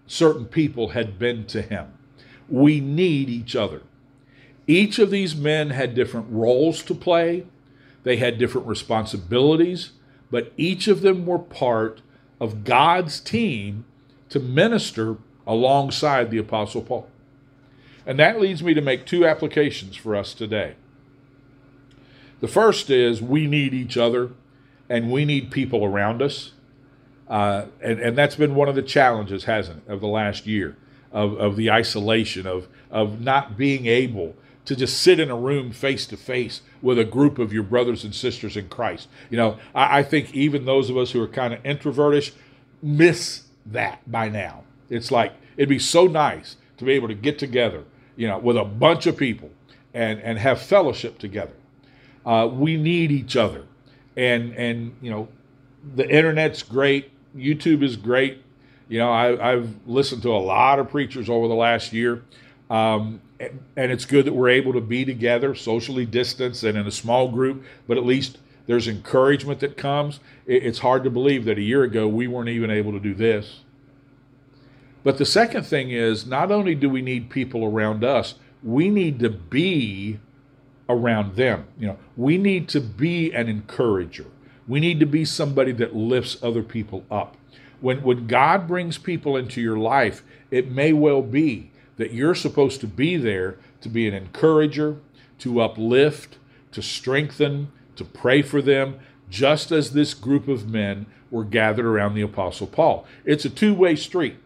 certain 0.07 0.45
people 0.45 0.89
had 0.89 1.19
been 1.19 1.47
to 1.47 1.63
him. 1.63 1.93
We 2.49 2.81
need 2.81 3.29
each 3.31 3.55
other. 3.55 3.83
Each 4.67 4.99
of 4.99 5.11
these 5.11 5.35
men 5.35 5.71
had 5.71 5.95
different 5.95 6.27
roles 6.31 6.83
to 6.85 6.95
play, 6.95 7.47
they 8.05 8.17
had 8.17 8.39
different 8.39 8.67
responsibilities, 8.67 9.91
but 10.31 10.53
each 10.57 10.89
of 10.89 11.03
them 11.03 11.27
were 11.27 11.39
part 11.39 12.01
of 12.41 12.65
God's 12.65 13.21
team 13.21 13.85
to 14.29 14.41
minister 14.41 15.17
alongside 15.47 16.31
the 16.31 16.39
Apostle 16.39 16.83
Paul. 16.83 17.09
And 18.07 18.19
that 18.19 18.41
leads 18.41 18.63
me 18.63 18.75
to 18.75 18.81
make 18.81 19.07
two 19.07 19.27
applications 19.27 19.95
for 19.95 20.17
us 20.17 20.35
today. 20.35 20.75
The 22.41 22.49
first 22.49 22.91
is 22.91 23.23
we 23.23 23.47
need 23.47 23.73
each 23.73 23.97
other 23.97 24.31
and 24.89 25.13
we 25.13 25.25
need 25.25 25.51
people 25.51 25.85
around 25.85 26.21
us. 26.21 26.53
Uh, 27.29 27.67
and, 27.81 28.01
and 28.01 28.19
that's 28.19 28.35
been 28.35 28.55
one 28.55 28.69
of 28.69 28.75
the 28.75 28.83
challenges, 28.83 29.45
hasn't 29.45 29.85
it, 29.87 29.93
of 29.93 30.01
the 30.01 30.09
last 30.09 30.47
year, 30.47 30.77
of, 31.13 31.35
of 31.39 31.57
the 31.57 31.71
isolation, 31.71 32.47
of, 32.47 32.67
of 32.91 33.21
not 33.21 33.57
being 33.57 33.87
able 33.87 34.35
to 34.65 34.77
just 34.77 34.99
sit 34.99 35.19
in 35.19 35.31
a 35.31 35.37
room 35.37 35.73
face 35.73 36.07
to 36.07 36.17
face 36.17 36.63
with 36.81 36.99
a 36.99 37.05
group 37.05 37.39
of 37.39 37.53
your 37.53 37.63
brothers 37.63 38.05
and 38.05 38.15
sisters 38.15 38.57
in 38.57 38.69
Christ. 38.69 39.09
You 39.31 39.37
know, 39.37 39.59
I, 39.75 39.99
I 39.99 40.03
think 40.03 40.35
even 40.35 40.65
those 40.65 40.89
of 40.89 40.97
us 40.97 41.11
who 41.11 41.21
are 41.23 41.29
kind 41.29 41.53
of 41.53 41.63
introvertish 41.63 42.33
miss 42.83 43.43
that 43.67 44.11
by 44.11 44.29
now. 44.29 44.65
It's 44.89 45.11
like 45.11 45.33
it'd 45.57 45.69
be 45.69 45.79
so 45.79 46.07
nice 46.07 46.57
to 46.79 46.85
be 46.85 46.93
able 46.93 47.09
to 47.09 47.15
get 47.15 47.39
together, 47.39 47.85
you 48.17 48.29
know, 48.29 48.39
with 48.39 48.57
a 48.57 48.65
bunch 48.65 49.07
of 49.07 49.17
people 49.17 49.51
and, 49.95 50.21
and 50.21 50.39
have 50.39 50.61
fellowship 50.61 51.19
together. 51.19 51.55
Uh, 52.25 52.49
we 52.51 52.77
need 52.77 53.11
each 53.11 53.37
other 53.37 53.65
and 54.17 54.55
and 54.55 54.95
you 55.01 55.11
know 55.11 55.29
the 55.95 56.09
internet's 56.09 56.63
great 56.63 57.11
youtube 57.37 57.83
is 57.83 57.97
great 57.97 58.43
you 58.89 58.99
know 58.99 59.11
I, 59.11 59.53
have 59.53 59.69
listened 59.87 60.23
to 60.23 60.31
a 60.31 60.39
lot 60.39 60.79
of 60.79 60.91
preachers 60.91 61.31
over 61.31 61.49
the 61.49 61.55
last 61.55 61.93
year 61.93 62.23
um, 62.71 63.21
and 63.77 63.93
it's 63.93 64.05
good 64.05 64.25
that 64.25 64.33
we're 64.33 64.49
able 64.49 64.73
to 64.73 64.81
be 64.81 65.05
together 65.05 65.55
socially 65.55 66.07
distanced 66.07 66.63
and 66.63 66.79
in 66.79 66.87
a 66.87 66.91
small 66.91 67.29
group 67.29 67.65
but 67.87 67.97
at 67.97 68.05
least 68.05 68.39
there's 68.67 68.87
encouragement 68.87 69.61
that 69.61 69.77
comes 69.77 70.21
it's 70.47 70.79
hard 70.81 71.03
to 71.05 71.11
believe 71.11 71.45
that 71.45 71.59
a 71.59 71.63
year 71.63 71.83
ago 71.83 72.07
we 72.07 72.27
weren't 72.27 72.49
even 72.49 72.71
able 72.71 72.93
to 72.93 73.01
do 73.01 73.15
this 73.15 73.61
but 75.05 75.19
the 75.19 75.27
second 75.27 75.65
thing 75.65 75.91
is 75.91 76.27
not 76.27 76.53
only 76.53 76.75
do 76.75 76.89
we 76.89 77.03
need 77.03 77.29
people 77.31 77.65
around 77.65 78.05
us 78.05 78.35
we 78.63 78.89
need 78.89 79.19
to 79.19 79.29
be 79.29 80.19
around 80.89 81.37
them. 81.37 81.67
You 81.79 81.89
know, 81.89 81.99
we 82.17 82.39
need 82.39 82.69
to 82.71 82.81
be 82.81 83.33
an 83.33 83.49
encourager. 83.49 84.27
We 84.69 84.81
need 84.81 85.01
to 85.01 85.07
be 85.07 85.25
somebody 85.25 85.73
that 85.73 85.95
lifts 85.95 86.37
other 86.43 86.63
people 86.63 87.05
up. 87.11 87.37
When 87.81 88.03
when 88.03 88.27
God 88.27 88.69
brings 88.69 88.99
people 88.99 89.37
into 89.37 89.61
your 89.61 89.77
life, 89.77 90.23
it 90.51 90.71
may 90.71 90.93
well 90.93 91.23
be 91.23 91.72
that 91.97 92.13
you're 92.13 92.35
supposed 92.35 92.81
to 92.81 92.87
be 92.87 93.17
there 93.17 93.57
to 93.81 93.89
be 93.89 94.09
an 94.09 94.15
encourager, 94.15 94.97
to 95.39 95.61
uplift, 95.61 96.39
to 96.73 96.83
strengthen, 96.83 97.71
to 97.97 98.05
pray 98.05 98.43
for 98.43 98.63
them, 98.63 98.99
just 99.29 99.71
as 99.73 99.93
this 99.93 100.15
group 100.15 100.49
of 100.49 100.69
men 100.69 101.07
were 101.31 101.45
gathered 101.45 101.87
around 101.87 102.15
the 102.15 102.23
apostle 102.23 102.67
Paul. 102.67 103.07
It's 103.25 103.45
a 103.45 103.51
two-way 103.51 103.97
street. 103.97 104.37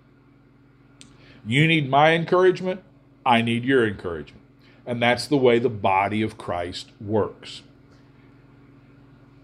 You 1.46 1.66
need 1.66 1.88
my 1.88 2.12
encouragement, 2.12 2.82
I 3.24 3.42
need 3.42 3.64
your 3.64 3.86
encouragement. 3.86 4.42
And 4.84 5.02
that's 5.02 5.26
the 5.26 5.36
way 5.36 5.58
the 5.58 5.68
body 5.68 6.22
of 6.22 6.38
Christ 6.38 6.90
works. 7.00 7.62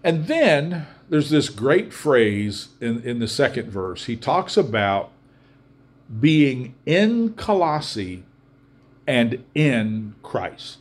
And 0.03 0.27
then 0.27 0.87
there's 1.09 1.29
this 1.29 1.49
great 1.49 1.93
phrase 1.93 2.69
in, 2.81 3.01
in 3.03 3.19
the 3.19 3.27
second 3.27 3.69
verse. 3.69 4.05
He 4.05 4.15
talks 4.15 4.57
about 4.57 5.11
being 6.19 6.75
in 6.85 7.33
Colossae 7.33 8.23
and 9.07 9.43
in 9.53 10.15
Christ. 10.23 10.79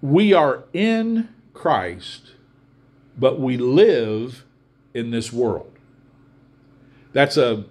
We 0.00 0.32
are 0.32 0.64
in 0.72 1.28
Christ, 1.54 2.32
but 3.16 3.40
we 3.40 3.56
live 3.56 4.44
in 4.94 5.10
this 5.10 5.32
world. 5.32 5.72
That's 7.12 7.36
a 7.36 7.64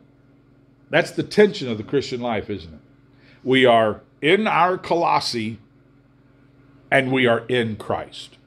that's 0.89 1.11
the 1.11 1.23
tension 1.23 1.69
of 1.69 1.77
the 1.77 1.83
Christian 1.83 2.21
life, 2.21 2.49
isn't 2.49 2.73
it? 2.73 2.79
We 3.43 3.65
are 3.65 4.01
in 4.21 4.47
our 4.47 4.77
Colossae 4.77 5.59
and 6.91 7.11
we 7.11 7.27
are 7.27 7.45
in 7.47 7.75
Christ. 7.75 8.38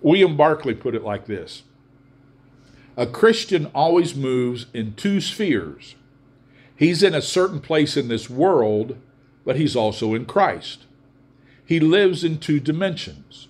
William 0.00 0.36
Barclay 0.36 0.74
put 0.74 0.94
it 0.94 1.02
like 1.02 1.26
this 1.26 1.62
A 2.96 3.06
Christian 3.06 3.66
always 3.74 4.14
moves 4.14 4.66
in 4.74 4.94
two 4.94 5.20
spheres. 5.20 5.94
He's 6.76 7.02
in 7.02 7.14
a 7.14 7.22
certain 7.22 7.60
place 7.60 7.96
in 7.96 8.08
this 8.08 8.28
world, 8.28 8.98
but 9.44 9.56
he's 9.56 9.74
also 9.74 10.14
in 10.14 10.26
Christ. 10.26 10.84
he 11.66 11.80
lives 11.80 12.22
in 12.22 12.38
two 12.38 12.60
dimensions. 12.60 13.48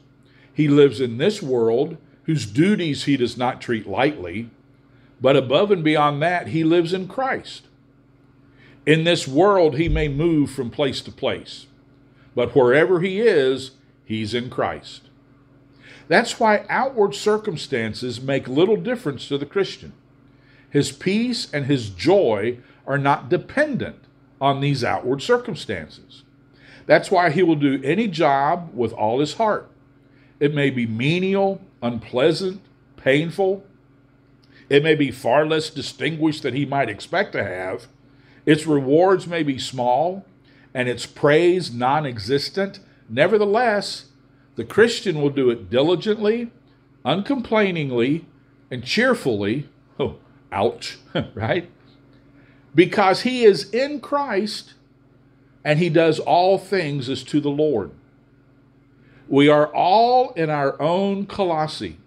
He 0.53 0.69
lives 0.69 1.01
in 1.01 1.19
this 1.19 1.43
world, 1.43 1.99
whose 2.25 2.47
duties 2.47 3.05
he 3.05 3.17
does 3.17 3.37
not 3.37 3.61
treat 3.61 3.87
lightly, 3.87 4.51
but 5.21 5.37
above 5.37 5.71
and 5.71 5.85
beyond 5.85 6.23
that, 6.23 6.49
he 6.49 6.65
lives 6.65 6.93
in 6.95 7.07
Christ. 7.07 7.67
In 8.87 9.05
this 9.05 9.29
world, 9.29 9.77
he 9.77 9.89
may 9.89 10.09
move 10.09 10.51
from 10.51 10.71
place 10.71 11.03
to 11.03 11.13
place, 11.13 11.67
but 12.35 12.57
wherever 12.57 13.01
he 13.01 13.21
is, 13.21 13.73
he's 14.05 14.33
in 14.33 14.49
Christ. 14.49 15.03
That's 16.09 16.41
why 16.41 16.65
outward 16.69 17.15
circumstances 17.15 18.21
make 18.21 18.49
little 18.49 18.77
difference 18.77 19.29
to 19.29 19.37
the 19.37 19.47
Christian. 19.47 19.93
His 20.77 20.93
peace 20.93 21.49
and 21.55 21.65
his 21.65 21.89
joy 21.89 22.59
are 22.87 22.99
not 22.99 23.31
dependent 23.31 23.97
on 24.43 24.61
these 24.61 24.85
outward 24.85 25.23
circumstances. 25.23 26.23
That's 26.85 27.11
why 27.11 27.31
he 27.31 27.43
will 27.43 27.57
do 27.57 27.83
any 27.83 28.09
job 28.09 28.73
with 28.75 28.93
all 28.93 29.21
his 29.21 29.33
heart. 29.37 29.71
It 30.39 30.53
may 30.53 30.69
be 30.69 30.87
menial, 30.87 31.63
unpleasant, 31.81 32.61
painful. 32.99 33.65
It 34.69 34.83
may 34.83 34.95
be 34.95 35.11
far 35.11 35.47
less 35.47 35.71
distinguished 35.71 36.43
than 36.43 36.53
he 36.53 36.67
might 36.67 36.91
expect 36.91 37.33
to 37.33 37.43
have. 37.43 37.87
Its 38.45 38.67
rewards 38.67 39.27
may 39.27 39.43
be 39.43 39.59
small 39.59 40.27
and 40.75 40.91
its 40.91 41.07
praise 41.07 41.73
non 41.73 42.05
existent. 42.05 42.81
Nevertheless, 43.09 44.11
the 44.57 44.65
Christian 44.67 45.23
will 45.23 45.31
do 45.31 45.49
it 45.49 45.71
diligently, 45.71 46.51
uncomplainingly, 47.03 48.27
and 48.71 48.85
cheerfully. 48.85 49.71
Ouch, 50.57 50.99
right? 51.35 51.71
Because 52.75 53.23
he 53.23 53.45
is 53.45 53.71
in 53.71 54.01
Christ 54.01 54.73
and 55.63 55.79
he 55.79 55.91
does 55.91 56.19
all 56.19 56.57
things 56.57 57.11
as 57.11 57.23
to 57.25 57.41
the 57.41 57.51
Lord. 57.51 57.91
We 59.29 59.49
are 59.49 59.67
all 59.67 60.31
in 60.33 60.49
our 60.49 60.81
own 60.81 61.27
Colossae, 61.27 61.99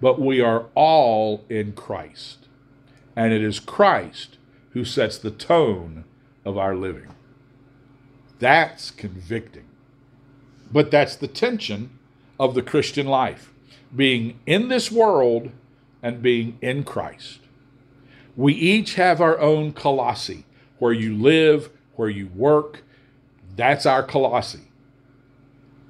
but 0.00 0.20
we 0.20 0.40
are 0.40 0.66
all 0.74 1.44
in 1.48 1.72
Christ. 1.74 2.48
And 3.14 3.32
it 3.32 3.44
is 3.44 3.60
Christ 3.60 4.38
who 4.70 4.84
sets 4.84 5.18
the 5.18 5.30
tone 5.30 6.04
of 6.44 6.58
our 6.58 6.74
living. 6.74 7.14
That's 8.40 8.90
convicting. 8.90 9.68
But 10.72 10.90
that's 10.90 11.14
the 11.14 11.28
tension 11.28 11.90
of 12.40 12.54
the 12.54 12.62
Christian 12.62 13.06
life 13.06 13.52
being 13.94 14.40
in 14.46 14.66
this 14.68 14.90
world 14.90 15.52
and 16.02 16.22
being 16.22 16.58
in 16.60 16.82
Christ. 16.82 17.41
We 18.36 18.54
each 18.54 18.94
have 18.94 19.20
our 19.20 19.38
own 19.38 19.72
Colossae, 19.72 20.44
where 20.78 20.92
you 20.92 21.14
live, 21.14 21.70
where 21.96 22.08
you 22.08 22.28
work. 22.28 22.82
That's 23.56 23.84
our 23.84 24.02
Colossae. 24.02 24.70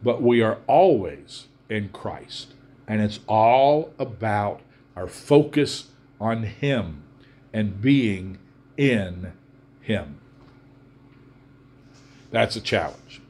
But 0.03 0.21
we 0.21 0.43
are 0.43 0.59
always 0.67 1.47
in 1.69 1.91
Christ. 1.91 2.55
And 2.89 3.01
it's 3.01 3.21
all 3.29 3.95
about 3.99 4.61
our 4.97 5.07
focus 5.07 5.89
on 6.21 6.43
Him 6.43 7.05
and 7.53 7.81
being 7.81 8.39
in 8.77 9.33
Him. 9.81 10.19
That's 12.31 12.57
a 12.57 12.61
challenge. 12.61 13.21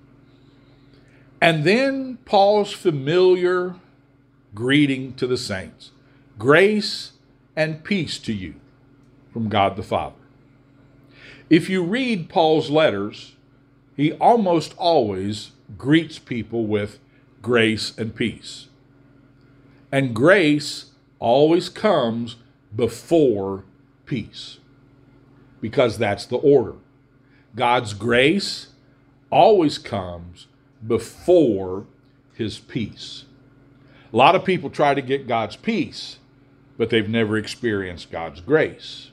And 1.41 1.65
then 1.65 2.19
Paul's 2.25 2.73
familiar 2.73 3.75
greeting 4.55 5.15
to 5.15 5.27
the 5.27 5.37
saints 5.37 5.91
grace 6.39 7.13
and 7.57 7.85
peace 7.85 8.19
to 8.19 8.33
you 8.33 8.55
from 9.33 9.49
God 9.49 9.77
the 9.77 9.83
Father. 9.83 10.17
If 11.49 11.69
you 11.69 11.83
read 11.83 12.29
Paul's 12.29 12.71
letters, 12.71 13.35
he 13.97 14.13
almost 14.15 14.75
always 14.77 15.53
greets 15.77 16.19
people 16.19 16.67
with 16.67 16.99
grace 17.43 17.97
and 17.99 18.15
peace. 18.15 18.69
And 19.91 20.15
grace 20.15 20.87
always 21.19 21.69
comes 21.69 22.37
before 22.75 23.65
peace 24.07 24.59
because 25.61 25.99
that's 25.99 26.27
the 26.27 26.39
order. 26.39 26.75
God's 27.55 27.95
grace 27.95 28.69
always 29.31 29.79
comes 29.79 30.47
before 30.87 31.87
his 32.35 32.59
peace. 32.59 33.25
A 34.13 34.17
lot 34.17 34.35
of 34.35 34.45
people 34.45 34.69
try 34.69 34.95
to 34.95 35.03
get 35.03 35.29
God's 35.29 35.57
peace, 35.57 36.19
but 36.77 36.91
they've 36.91 37.09
never 37.09 37.37
experienced 37.37 38.11
God's 38.11 38.41
grace. 38.41 39.12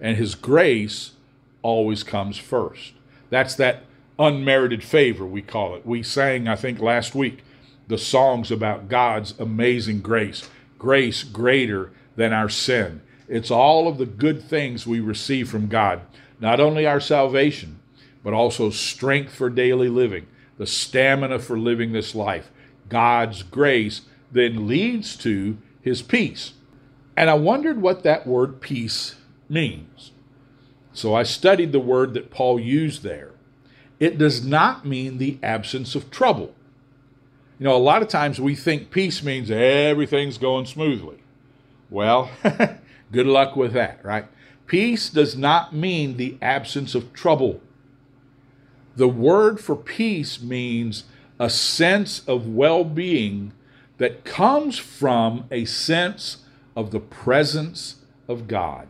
And 0.00 0.16
his 0.16 0.34
grace 0.34 1.12
always 1.62 2.02
comes 2.02 2.38
first. 2.38 2.92
That's 3.30 3.54
that 3.56 3.84
unmerited 4.18 4.82
favor, 4.82 5.26
we 5.26 5.42
call 5.42 5.74
it. 5.74 5.86
We 5.86 6.02
sang, 6.02 6.48
I 6.48 6.56
think, 6.56 6.80
last 6.80 7.14
week, 7.14 7.44
the 7.86 7.98
songs 7.98 8.50
about 8.50 8.88
God's 8.88 9.38
amazing 9.38 10.00
grace, 10.00 10.48
grace 10.78 11.24
greater 11.24 11.92
than 12.16 12.32
our 12.32 12.48
sin. 12.48 13.00
It's 13.28 13.50
all 13.50 13.88
of 13.88 13.98
the 13.98 14.06
good 14.06 14.42
things 14.42 14.86
we 14.86 15.00
receive 15.00 15.48
from 15.48 15.68
God, 15.68 16.00
not 16.40 16.60
only 16.60 16.86
our 16.86 17.00
salvation, 17.00 17.78
but 18.24 18.32
also 18.32 18.70
strength 18.70 19.34
for 19.34 19.50
daily 19.50 19.88
living, 19.88 20.26
the 20.56 20.66
stamina 20.66 21.38
for 21.38 21.58
living 21.58 21.92
this 21.92 22.14
life. 22.14 22.50
God's 22.88 23.42
grace 23.42 24.02
then 24.32 24.66
leads 24.66 25.16
to 25.18 25.58
his 25.80 26.02
peace. 26.02 26.54
And 27.16 27.30
I 27.30 27.34
wondered 27.34 27.80
what 27.80 28.02
that 28.02 28.26
word 28.26 28.60
peace 28.60 29.16
means. 29.48 30.12
So 30.92 31.14
I 31.14 31.22
studied 31.22 31.72
the 31.72 31.80
word 31.80 32.14
that 32.14 32.30
Paul 32.30 32.58
used 32.58 33.02
there. 33.02 33.32
It 34.00 34.18
does 34.18 34.44
not 34.44 34.84
mean 34.84 35.18
the 35.18 35.38
absence 35.42 35.94
of 35.94 36.10
trouble. 36.10 36.54
You 37.58 37.64
know, 37.64 37.76
a 37.76 37.78
lot 37.78 38.02
of 38.02 38.08
times 38.08 38.40
we 38.40 38.54
think 38.54 38.90
peace 38.90 39.22
means 39.22 39.50
everything's 39.50 40.38
going 40.38 40.66
smoothly. 40.66 41.18
Well, 41.90 42.30
good 43.12 43.26
luck 43.26 43.56
with 43.56 43.72
that, 43.72 44.04
right? 44.04 44.26
Peace 44.66 45.08
does 45.08 45.36
not 45.36 45.74
mean 45.74 46.16
the 46.16 46.36
absence 46.42 46.94
of 46.94 47.12
trouble. 47.12 47.60
The 48.96 49.08
word 49.08 49.60
for 49.60 49.74
peace 49.74 50.40
means 50.40 51.04
a 51.38 51.48
sense 51.48 52.20
of 52.26 52.48
well 52.48 52.84
being 52.84 53.52
that 53.98 54.24
comes 54.24 54.78
from 54.78 55.46
a 55.50 55.64
sense 55.64 56.38
of 56.76 56.90
the 56.90 57.00
presence 57.00 57.96
of 58.28 58.46
God. 58.46 58.88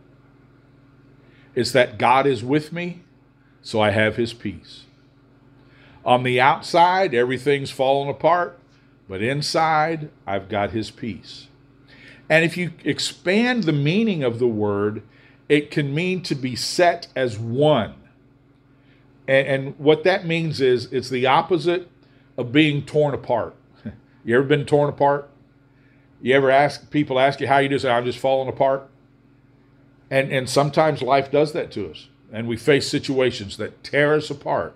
It's 1.58 1.72
that 1.72 1.98
God 1.98 2.24
is 2.24 2.44
with 2.44 2.72
me, 2.72 3.00
so 3.62 3.80
I 3.80 3.90
have 3.90 4.14
his 4.14 4.32
peace. 4.32 4.84
On 6.04 6.22
the 6.22 6.40
outside, 6.40 7.16
everything's 7.16 7.72
falling 7.72 8.08
apart, 8.08 8.60
but 9.08 9.22
inside, 9.22 10.08
I've 10.24 10.48
got 10.48 10.70
his 10.70 10.92
peace. 10.92 11.48
And 12.30 12.44
if 12.44 12.56
you 12.56 12.74
expand 12.84 13.64
the 13.64 13.72
meaning 13.72 14.22
of 14.22 14.38
the 14.38 14.46
word, 14.46 15.02
it 15.48 15.72
can 15.72 15.92
mean 15.92 16.22
to 16.22 16.36
be 16.36 16.54
set 16.54 17.08
as 17.16 17.40
one. 17.40 17.96
And, 19.26 19.48
and 19.48 19.78
what 19.80 20.04
that 20.04 20.24
means 20.24 20.60
is 20.60 20.84
it's 20.92 21.08
the 21.10 21.26
opposite 21.26 21.90
of 22.36 22.52
being 22.52 22.86
torn 22.86 23.14
apart. 23.14 23.56
you 24.24 24.36
ever 24.36 24.46
been 24.46 24.64
torn 24.64 24.90
apart? 24.90 25.28
You 26.22 26.36
ever 26.36 26.52
ask 26.52 26.88
people 26.92 27.18
ask 27.18 27.40
you 27.40 27.48
how 27.48 27.58
you 27.58 27.68
do? 27.68 27.80
Say, 27.80 27.90
I'm 27.90 28.04
just 28.04 28.20
falling 28.20 28.48
apart. 28.48 28.88
And 30.10 30.32
and 30.32 30.48
sometimes 30.48 31.02
life 31.02 31.30
does 31.30 31.52
that 31.52 31.70
to 31.72 31.90
us, 31.90 32.08
and 32.32 32.48
we 32.48 32.56
face 32.56 32.88
situations 32.88 33.56
that 33.58 33.82
tear 33.84 34.14
us 34.14 34.30
apart. 34.30 34.74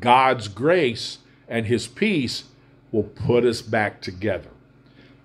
God's 0.00 0.48
grace 0.48 1.18
and 1.48 1.66
His 1.66 1.86
peace 1.86 2.44
will 2.92 3.04
put 3.04 3.44
us 3.44 3.62
back 3.62 4.00
together 4.00 4.50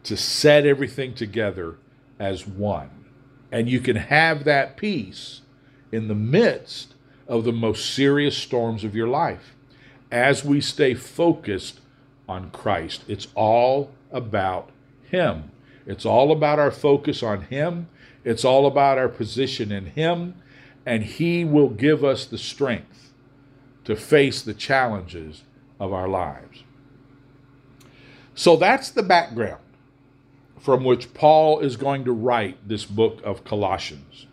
to 0.03 0.17
set 0.17 0.65
everything 0.65 1.13
together 1.13 1.77
as 2.19 2.47
one. 2.47 2.89
And 3.51 3.69
you 3.69 3.79
can 3.79 3.95
have 3.95 4.43
that 4.43 4.77
peace 4.77 5.41
in 5.91 6.07
the 6.07 6.15
midst 6.15 6.93
of 7.27 7.43
the 7.43 7.51
most 7.51 7.93
serious 7.93 8.37
storms 8.37 8.83
of 8.83 8.95
your 8.95 9.07
life. 9.07 9.55
As 10.11 10.45
we 10.45 10.61
stay 10.61 10.93
focused 10.93 11.79
on 12.27 12.51
Christ, 12.51 13.03
it's 13.07 13.27
all 13.35 13.91
about 14.11 14.69
Him. 15.03 15.51
It's 15.85 16.05
all 16.05 16.31
about 16.31 16.59
our 16.59 16.71
focus 16.71 17.23
on 17.23 17.41
Him. 17.43 17.87
It's 18.25 18.43
all 18.43 18.65
about 18.65 18.97
our 18.97 19.07
position 19.07 19.71
in 19.71 19.85
Him. 19.85 20.35
And 20.85 21.03
He 21.03 21.45
will 21.45 21.69
give 21.69 22.03
us 22.03 22.25
the 22.25 22.37
strength 22.37 23.13
to 23.85 23.95
face 23.95 24.41
the 24.41 24.53
challenges 24.53 25.43
of 25.79 25.93
our 25.93 26.07
lives. 26.07 26.63
So 28.33 28.57
that's 28.57 28.89
the 28.89 29.03
background 29.03 29.61
from 30.59 30.83
which 30.83 31.13
Paul 31.13 31.59
is 31.59 31.77
going 31.77 32.03
to 32.05 32.11
write 32.11 32.67
this 32.67 32.83
book 32.85 33.21
of 33.23 33.43
Colossians. 33.43 34.25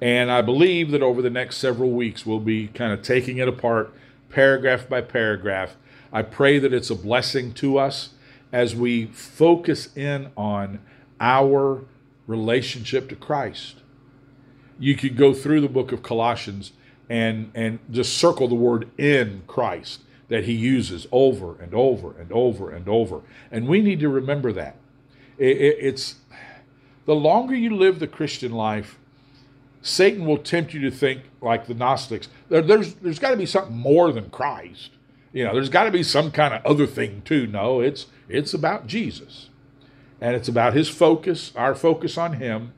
And 0.00 0.30
I 0.30 0.42
believe 0.42 0.90
that 0.92 1.02
over 1.02 1.20
the 1.20 1.30
next 1.30 1.56
several 1.56 1.90
weeks, 1.90 2.24
we'll 2.24 2.38
be 2.38 2.68
kind 2.68 2.92
of 2.92 3.02
taking 3.02 3.38
it 3.38 3.48
apart 3.48 3.92
paragraph 4.30 4.88
by 4.88 5.00
paragraph. 5.00 5.76
I 6.12 6.22
pray 6.22 6.58
that 6.58 6.72
it's 6.72 6.90
a 6.90 6.94
blessing 6.94 7.52
to 7.54 7.78
us 7.78 8.10
as 8.52 8.76
we 8.76 9.06
focus 9.06 9.94
in 9.96 10.30
on 10.36 10.80
our 11.20 11.84
relationship 12.26 13.08
to 13.08 13.16
Christ. 13.16 13.76
You 14.78 14.96
could 14.96 15.16
go 15.16 15.32
through 15.32 15.60
the 15.60 15.68
book 15.68 15.92
of 15.92 16.02
Colossians 16.02 16.72
and, 17.08 17.50
and 17.54 17.78
just 17.90 18.18
circle 18.18 18.48
the 18.48 18.54
word 18.54 18.90
in 18.98 19.42
Christ 19.46 20.02
that 20.28 20.44
he 20.44 20.52
uses 20.52 21.06
over 21.12 21.56
and 21.60 21.72
over 21.72 22.18
and 22.18 22.32
over 22.32 22.70
and 22.70 22.88
over. 22.88 23.22
And 23.50 23.68
we 23.68 23.80
need 23.80 24.00
to 24.00 24.08
remember 24.08 24.52
that. 24.52 24.76
it 25.38 25.76
It's 25.80 26.16
the 27.04 27.14
longer 27.14 27.54
you 27.54 27.74
live 27.74 28.00
the 28.00 28.08
Christian 28.08 28.52
life, 28.52 28.98
Satan 29.80 30.26
will 30.26 30.38
tempt 30.38 30.74
you 30.74 30.80
to 30.80 30.90
think 30.90 31.22
like 31.40 31.66
the 31.66 31.74
Gnostics. 31.74 32.28
There, 32.48 32.60
there's 32.60 32.94
there's 32.94 33.20
got 33.20 33.30
to 33.30 33.36
be 33.36 33.46
something 33.46 33.76
more 33.76 34.12
than 34.12 34.30
Christ. 34.30 34.90
You 35.32 35.44
know, 35.44 35.54
there's 35.54 35.68
got 35.68 35.84
to 35.84 35.92
be 35.92 36.02
some 36.02 36.32
kind 36.32 36.52
of 36.52 36.66
other 36.66 36.86
thing 36.86 37.22
too. 37.24 37.46
No, 37.46 37.80
it's 37.80 38.06
it's 38.28 38.52
about 38.52 38.88
Jesus, 38.88 39.48
and 40.20 40.34
it's 40.34 40.48
about 40.48 40.74
His 40.74 40.88
focus, 40.88 41.52
our 41.56 41.74
focus 41.74 42.16
on 42.16 42.34
Him, 42.34 42.72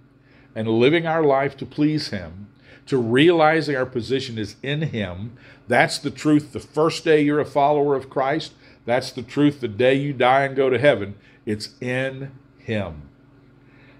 and 0.54 0.68
living 0.68 1.06
our 1.06 1.22
life 1.22 1.56
to 1.58 1.66
please 1.66 2.08
Him, 2.08 2.48
to 2.86 2.98
realizing 2.98 3.76
our 3.76 3.86
position 3.86 4.38
is 4.38 4.56
in 4.62 4.82
Him. 4.82 5.36
That's 5.68 5.98
the 5.98 6.10
truth. 6.10 6.52
The 6.52 6.60
first 6.60 7.04
day 7.04 7.20
you're 7.20 7.40
a 7.40 7.44
follower 7.44 7.94
of 7.94 8.10
Christ, 8.10 8.54
that's 8.84 9.12
the 9.12 9.22
truth. 9.22 9.60
The 9.60 9.68
day 9.68 9.94
you 9.94 10.12
die 10.12 10.44
and 10.44 10.56
go 10.56 10.70
to 10.70 10.78
heaven, 10.78 11.14
it's 11.44 11.70
in 11.80 12.32
Him. 12.58 13.02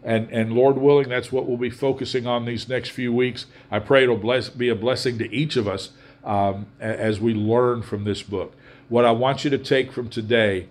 And, 0.02 0.30
and 0.30 0.52
Lord 0.52 0.78
willing, 0.78 1.08
that's 1.08 1.30
what 1.32 1.46
we'll 1.46 1.58
be 1.58 1.70
focusing 1.70 2.26
on 2.26 2.44
these 2.44 2.68
next 2.68 2.90
few 2.90 3.12
weeks. 3.12 3.46
I 3.70 3.80
pray 3.80 4.04
it'll 4.04 4.16
bless, 4.16 4.48
be 4.48 4.68
a 4.68 4.74
blessing 4.74 5.18
to 5.18 5.32
each 5.34 5.56
of 5.56 5.68
us 5.68 5.90
um, 6.24 6.66
as 6.80 7.20
we 7.20 7.34
learn 7.34 7.82
from 7.82 8.04
this 8.04 8.22
book. 8.22 8.54
What 8.88 9.04
I 9.04 9.10
want 9.10 9.44
you 9.44 9.50
to 9.50 9.58
take 9.58 9.92
from 9.92 10.08
today 10.08 10.68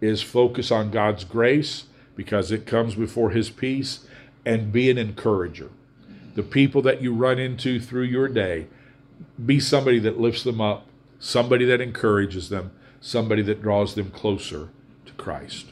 is 0.00 0.22
focus 0.22 0.70
on 0.70 0.90
God's 0.90 1.24
grace 1.24 1.84
because 2.16 2.50
it 2.50 2.66
comes 2.66 2.94
before 2.94 3.30
His 3.30 3.50
peace 3.50 4.06
and 4.44 4.72
be 4.72 4.90
an 4.90 4.98
encourager. 4.98 5.70
The 6.34 6.42
people 6.42 6.82
that 6.82 7.00
you 7.00 7.14
run 7.14 7.38
into 7.38 7.80
through 7.80 8.04
your 8.04 8.28
day, 8.28 8.66
be 9.44 9.60
somebody 9.60 9.98
that 10.00 10.20
lifts 10.20 10.42
them 10.42 10.60
up, 10.60 10.86
somebody 11.18 11.64
that 11.66 11.80
encourages 11.80 12.48
them, 12.48 12.72
somebody 13.00 13.42
that 13.42 13.62
draws 13.62 13.94
them 13.94 14.10
closer 14.10 14.68
to 15.06 15.12
Christ. 15.14 15.66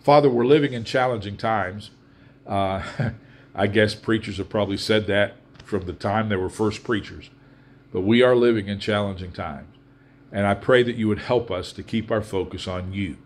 Father, 0.00 0.30
we're 0.30 0.46
living 0.46 0.72
in 0.72 0.84
challenging 0.84 1.36
times. 1.36 1.90
Uh, 2.46 2.82
I 3.54 3.66
guess 3.66 3.94
preachers 3.94 4.38
have 4.38 4.48
probably 4.48 4.76
said 4.76 5.06
that 5.08 5.34
from 5.64 5.86
the 5.86 5.92
time 5.92 6.28
they 6.28 6.36
were 6.36 6.48
first 6.48 6.82
preachers. 6.84 7.30
But 7.92 8.02
we 8.02 8.22
are 8.22 8.36
living 8.36 8.68
in 8.68 8.78
challenging 8.78 9.32
times. 9.32 9.68
And 10.32 10.46
I 10.46 10.54
pray 10.54 10.82
that 10.84 10.96
you 10.96 11.08
would 11.08 11.18
help 11.18 11.50
us 11.50 11.72
to 11.72 11.82
keep 11.82 12.10
our 12.10 12.22
focus 12.22 12.68
on 12.68 12.92
you. 12.92 13.16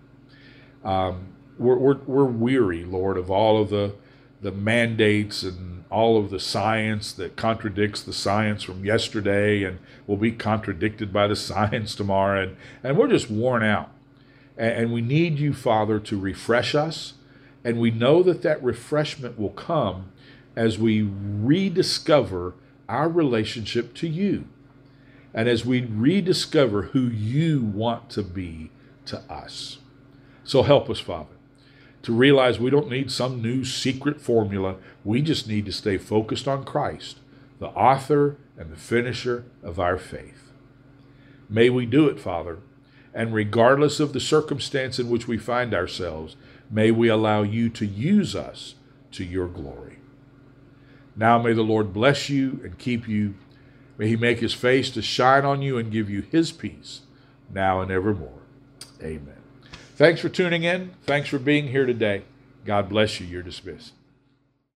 Um, 0.83 1.34
we're, 1.59 1.77
we're, 1.77 1.99
we're 2.07 2.25
weary, 2.25 2.85
Lord, 2.85 3.17
of 3.17 3.31
all 3.31 3.61
of 3.61 3.71
the, 3.71 3.95
the 4.41 4.53
mandates 4.53 5.43
and 5.43 5.85
all 5.91 6.19
of 6.19 6.31
the 6.31 6.41
science 6.41 7.13
that 7.13 7.37
contradicts 7.37 8.03
the 8.03 8.13
science 8.13 8.63
from 8.63 8.85
yesterday 8.85 9.63
and 9.63 9.79
will 10.07 10.17
be 10.17 10.33
contradicted 10.33 11.13
by 11.13 11.27
the 11.27 11.37
science 11.51 11.95
tomorrow. 11.95 12.43
And, 12.43 12.57
and 12.83 12.99
we're 12.99 13.09
just 13.09 13.31
worn 13.31 13.63
out. 13.63 13.91
And 14.57 14.93
we 14.93 15.01
need 15.01 15.39
you, 15.39 15.53
Father, 15.53 15.99
to 15.99 16.19
refresh 16.19 16.75
us. 16.75 17.15
And 17.65 17.81
we 17.81 17.91
know 17.91 18.23
that 18.23 18.43
that 18.43 18.63
refreshment 18.63 19.39
will 19.39 19.51
come 19.51 20.13
as 20.55 20.79
we 20.79 21.03
rediscover 21.03 22.55
our 22.89 23.09
relationship 23.09 23.95
to 23.95 24.07
you. 24.07 24.45
And 25.33 25.49
as 25.49 25.65
we 25.65 25.81
rediscover 25.81 26.83
who 26.83 27.09
you 27.09 27.63
want 27.63 28.11
to 28.11 28.23
be 28.23 28.71
to 29.07 29.19
us. 29.31 29.79
So 30.45 30.63
help 30.63 30.89
us, 30.89 31.01
Father, 31.01 31.34
to 32.05 32.13
realize 32.13 32.59
we 32.59 32.71
don't 32.71 32.91
need 32.91 33.11
some 33.11 33.43
new 33.43 33.65
secret 33.65 34.21
formula. 34.21 34.77
We 35.05 35.21
just 35.21 35.49
need 35.49 35.67
to 35.67 35.73
stay 35.73 35.99
focused 35.99 36.47
on 36.47 36.65
Christ, 36.65 37.19
the 37.59 37.69
author 37.69 38.37
and 38.57 38.71
the 38.71 38.77
finisher 38.77 39.45
of 39.63 39.79
our 39.79 39.99
faith. 39.99 40.53
May 41.49 41.69
we 41.71 41.87
do 41.87 42.09
it, 42.09 42.21
Father 42.21 42.59
and 43.15 43.33
regardless 43.33 44.01
of 44.01 44.13
the 44.13 44.21
circumstance 44.21 44.99
in 44.99 45.09
which 45.09 45.29
we 45.29 45.39
find 45.39 45.73
ourselves, 45.73 46.35
may 46.69 46.91
we 46.91 47.09
allow 47.09 47.43
you 47.43 47.71
to 47.71 47.87
use 47.87 48.35
us 48.35 48.75
to 49.13 49.25
your 49.25 49.47
glory. 49.47 49.99
Now 51.15 51.41
may 51.41 51.53
the 51.53 51.63
Lord 51.63 51.93
bless 51.93 52.29
you 52.29 52.61
and 52.65 52.77
keep 52.77 53.07
you. 53.07 53.37
May 53.97 54.09
he 54.09 54.17
make 54.17 54.41
his 54.41 54.53
face 54.53 54.91
to 54.91 55.03
shine 55.03 55.45
on 55.45 55.63
you 55.63 55.79
and 55.79 55.93
give 55.93 56.11
you 56.11 56.23
his 56.23 56.51
peace, 56.51 57.03
now 57.49 57.81
and 57.81 57.93
evermore. 57.93 58.43
Amen. 59.01 59.34
Thanks 59.97 60.21
for 60.21 60.29
tuning 60.29 60.65
in. 60.65 60.95
Thanks 61.05 61.29
for 61.29 61.39
being 61.39 61.69
here 61.69 61.87
today. 61.87 62.23
God 62.65 62.89
bless 62.89 63.21
you. 63.21 63.27
You're 63.27 63.45
dismissed. 63.45 63.93